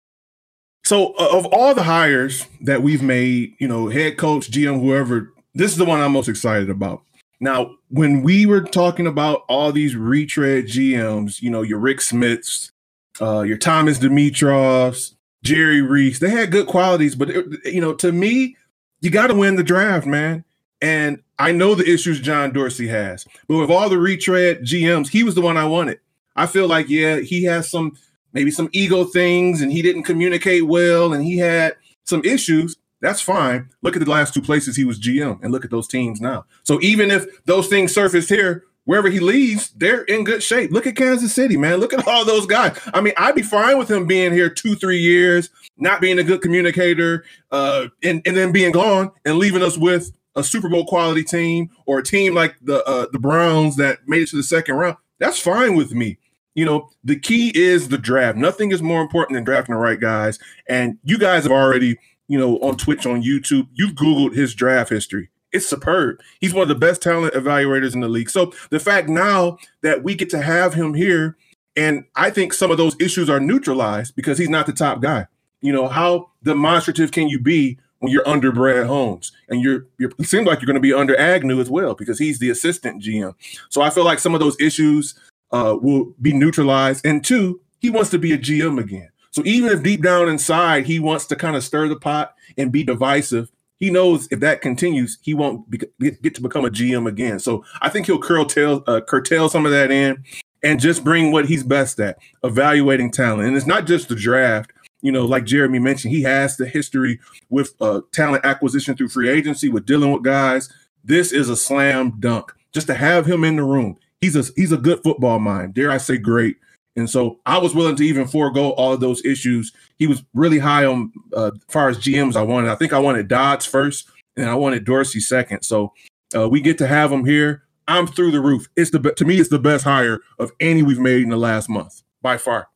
[0.85, 5.33] So, uh, of all the hires that we've made, you know, head coach, GM, whoever,
[5.55, 7.03] this is the one I'm most excited about.
[7.41, 12.73] Now, when we were talking about all these retread GMs, you know, your Rick Smiths,
[13.21, 15.15] uh, your Thomas Dimitroffs,
[15.45, 18.57] Jerry Reese, they had good qualities, but it, you know, to me,
[19.01, 20.45] you got to win the draft, man.
[20.81, 25.25] And I know the issues John Dorsey has, but with all the retread GMs, he
[25.25, 25.99] was the one I wanted.
[26.37, 27.97] I feel like, yeah, he has some
[28.33, 32.77] maybe some ego things and he didn't communicate well and he had some issues.
[33.01, 33.71] That's fine.
[33.83, 36.45] Look at the last two places he was GM and look at those teams now.
[36.65, 40.73] So even if those things surfaced here, wherever he leaves, they're in good shape.
[40.73, 41.79] Look at Kansas City, man.
[41.79, 42.79] Look at all those guys.
[42.95, 46.25] I mean, I'd be fine with him being here two, three years, not being a
[46.25, 50.87] good communicator, uh, and, and then being gone and leaving us with a Super Bowl
[50.87, 54.43] quality team or a team like the uh, the Browns that made it to the
[54.43, 54.97] second round.
[55.19, 56.19] That's fine with me.
[56.55, 58.37] You know, the key is the draft.
[58.39, 60.39] Nothing is more important than drafting the right guys.
[60.69, 64.91] And you guys have already, you know, on Twitch, on YouTube, you've Googled his draft
[64.91, 65.31] history.
[65.53, 66.21] It's superb.
[66.41, 68.29] He's one of the best talent evaluators in the league.
[68.31, 71.37] So the fact now that we get to have him here,
[71.77, 75.27] and I think some of those issues are neutralized because he's not the top guy.
[75.61, 80.13] You know, how demonstrative can you be when you're under Brad Holmes and you're, you're
[80.19, 83.03] it seems like you're going to be under Agnew as well because he's the assistant
[83.03, 83.35] GM.
[83.69, 85.19] So I feel like some of those issues
[85.51, 87.05] uh, will be neutralized.
[87.05, 89.11] And two, he wants to be a GM again.
[89.31, 92.73] So even if deep down inside he wants to kind of stir the pot and
[92.73, 97.07] be divisive, he knows if that continues, he won't be, get, to become a GM
[97.07, 97.39] again.
[97.39, 100.25] So I think he'll curtail uh, curtail some of that in
[100.63, 103.47] and just bring what he's best at, evaluating talent.
[103.47, 104.73] And it's not just the draft.
[105.01, 107.21] You know, like Jeremy mentioned, he has the history
[107.51, 110.73] with uh, talent acquisition through free agency, with dealing with guys.
[111.05, 112.53] This is a slam dunk.
[112.73, 115.75] Just to have him in the room, he's a he's a good football mind.
[115.75, 116.57] Dare I say, great.
[116.97, 119.73] And so I was willing to even forego all of those issues.
[119.99, 122.71] He was really high on uh, as far as GMs I wanted.
[122.71, 125.63] I think I wanted Dodds first, and I wanted Dorsey second.
[125.63, 125.93] So
[126.35, 127.63] uh, we get to have him here.
[127.87, 128.69] I'm through the roof.
[128.77, 131.69] It's the to me, it's the best hire of any we've made in the last
[131.69, 132.69] month by far.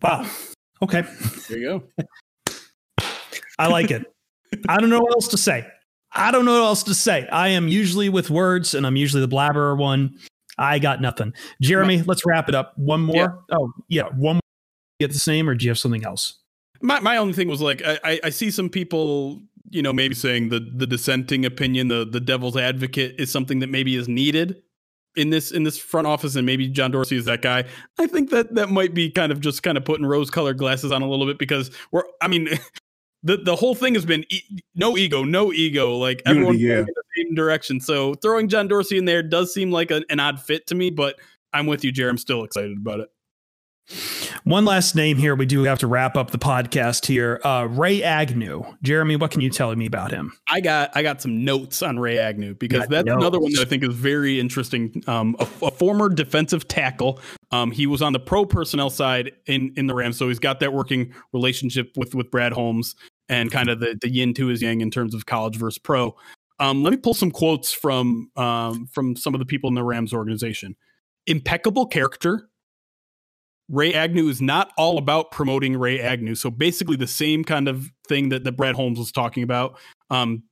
[0.00, 0.26] Wow.
[0.82, 1.02] Okay.
[1.48, 2.06] There you go.
[3.58, 4.04] I like it.
[4.68, 5.66] I don't know what else to say.
[6.12, 7.26] I don't know what else to say.
[7.28, 10.18] I am usually with words, and I'm usually the blabberer one.
[10.58, 11.34] I got nothing.
[11.60, 12.72] Jeremy, let's wrap it up.
[12.78, 13.44] One more.
[13.50, 13.56] Yeah.
[13.56, 14.40] Oh, yeah, one more.
[15.00, 16.38] Get the same, or do you have something else?
[16.80, 20.48] My my only thing was like I I see some people you know maybe saying
[20.48, 24.62] the the dissenting opinion the the devil's advocate is something that maybe is needed
[25.16, 27.64] in this in this front office and maybe John Dorsey is that guy.
[27.98, 30.92] I think that that might be kind of just kind of putting rose colored glasses
[30.92, 32.48] on a little bit because we're I mean
[33.22, 36.80] the the whole thing has been e- no ego, no ego, like everyone yeah.
[36.80, 37.80] in the same direction.
[37.80, 40.90] So throwing John Dorsey in there does seem like a, an odd fit to me,
[40.90, 41.18] but
[41.52, 42.10] I'm with you, Jerry.
[42.10, 43.08] I'm still excited about it.
[44.44, 45.34] One last name here.
[45.34, 47.40] We do have to wrap up the podcast here.
[47.44, 48.64] Uh, Ray Agnew.
[48.82, 50.32] Jeremy, what can you tell me about him?
[50.48, 53.20] I got I got some notes on Ray Agnew because that's notes.
[53.20, 55.02] another one that I think is very interesting.
[55.06, 57.20] Um, a, a, former defensive tackle.
[57.50, 60.60] Um, he was on the pro personnel side in in the Rams, so he's got
[60.60, 62.96] that working relationship with with Brad Holmes
[63.28, 66.16] and kind of the the yin to his yang in terms of college versus pro.
[66.58, 69.84] Um, let me pull some quotes from um, from some of the people in the
[69.84, 70.76] Rams organization.
[71.26, 72.48] Impeccable character,
[73.68, 76.34] Ray Agnew is not all about promoting Ray Agnew.
[76.34, 79.78] So basically, the same kind of thing that, that Brad Holmes was talking about.
[80.10, 80.44] Um,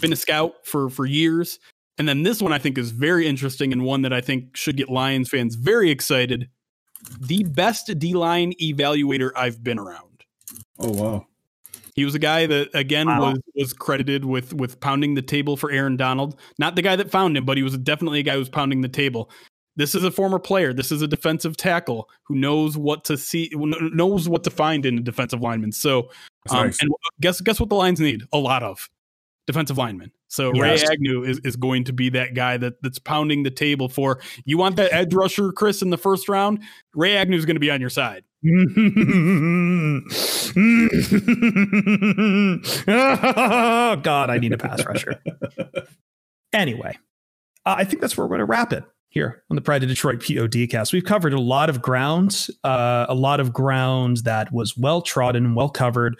[0.00, 1.58] been a scout for for years,
[1.96, 4.76] and then this one I think is very interesting and one that I think should
[4.76, 6.48] get Lions fans very excited.
[7.20, 10.24] The best D line evaluator I've been around.
[10.78, 11.26] Oh wow!
[11.94, 13.20] He was a guy that again wow.
[13.20, 16.38] was was credited with with pounding the table for Aaron Donald.
[16.58, 18.82] Not the guy that found him, but he was definitely a guy who was pounding
[18.82, 19.30] the table.
[19.76, 20.72] This is a former player.
[20.72, 24.98] This is a defensive tackle who knows what to see, knows what to find in
[24.98, 25.72] a defensive lineman.
[25.72, 26.10] So,
[26.50, 26.80] um, nice.
[26.80, 28.22] and guess guess what the Lions need?
[28.32, 28.88] A lot of
[29.46, 30.12] defensive linemen.
[30.28, 30.82] So yes.
[30.82, 34.20] Ray Agnew is, is going to be that guy that that's pounding the table for.
[34.44, 36.60] You want that edge rusher, Chris, in the first round?
[36.94, 38.24] Ray Agnew is going to be on your side.
[42.88, 45.20] oh, God, I need a pass rusher.
[46.52, 46.96] Anyway,
[47.66, 49.88] uh, I think that's where we're going to wrap it here on the Pride of
[49.88, 50.92] Detroit PODcast.
[50.92, 55.54] We've covered a lot of ground, uh, a lot of ground that was well trodden,
[55.54, 56.18] well covered.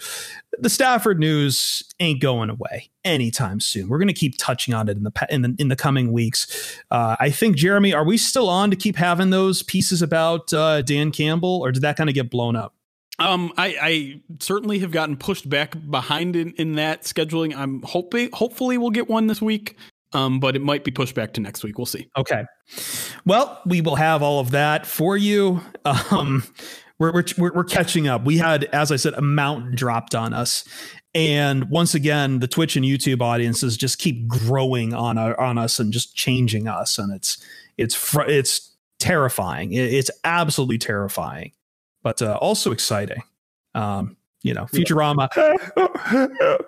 [0.61, 3.88] The Stafford news ain't going away anytime soon.
[3.88, 6.78] We're going to keep touching on it in the in the, in the coming weeks.
[6.92, 10.80] Uh, I think Jeremy, are we still on to keep having those pieces about uh,
[10.82, 12.74] Dan Campbell, or did that kind of get blown up?
[13.18, 17.55] Um, I, I certainly have gotten pushed back behind in, in that scheduling.
[17.57, 19.76] I'm hoping, hopefully, we'll get one this week
[20.15, 21.79] um, but it might be pushed back to next week.
[21.79, 22.09] We'll see.
[22.17, 22.45] Okay.
[23.27, 25.61] Well, we will have all of that for you.
[25.85, 26.45] Um,
[26.99, 28.25] we're, we're, we're catching up.
[28.25, 30.65] We had, as I said, a mountain dropped on us.
[31.15, 35.79] And once again, the Twitch and YouTube audiences just keep growing on our, on us
[35.79, 37.45] and just changing us, and it's
[37.79, 39.73] it's fr- it's terrifying.
[39.73, 41.53] It's absolutely terrifying,
[42.03, 43.23] but uh, also exciting.
[43.77, 45.29] Um, you know, Futurama,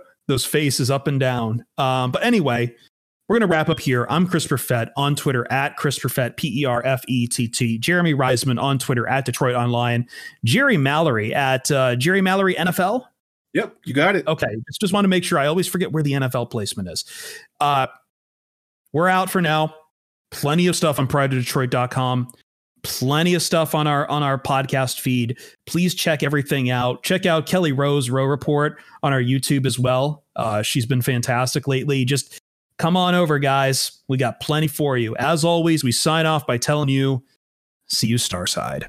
[0.29, 1.65] those faces up and down.
[1.77, 2.73] Um, but anyway,
[3.29, 4.07] we're going to wrap up here.
[4.09, 7.79] I'm Chris Perfett on Twitter at Chris Perfett, P E R F E T T.
[7.79, 10.07] Jeremy Reisman on Twitter at Detroit Online.
[10.45, 13.05] Jerry Mallory at uh, Jerry Mallory NFL.
[13.55, 14.27] Yep, you got it.
[14.29, 15.39] Okay, just, just want to make sure.
[15.39, 17.05] I always forget where the NFL placement is.
[17.59, 17.87] Uh,
[18.93, 19.75] we're out for now.
[20.31, 22.33] Plenty of stuff on prideofdetroit.com.
[22.83, 25.39] Plenty of stuff on our on our podcast feed.
[25.67, 27.03] Please check everything out.
[27.03, 30.23] Check out Kelly Rose Row Report on our YouTube as well.
[30.37, 32.05] Uh, she's been fantastic lately.
[32.05, 32.41] Just
[32.79, 34.03] Come on over, guys.
[34.09, 35.17] We got plenty for you.
[35.17, 37.25] As always, we sign off by telling you,
[37.87, 38.89] see you Starside.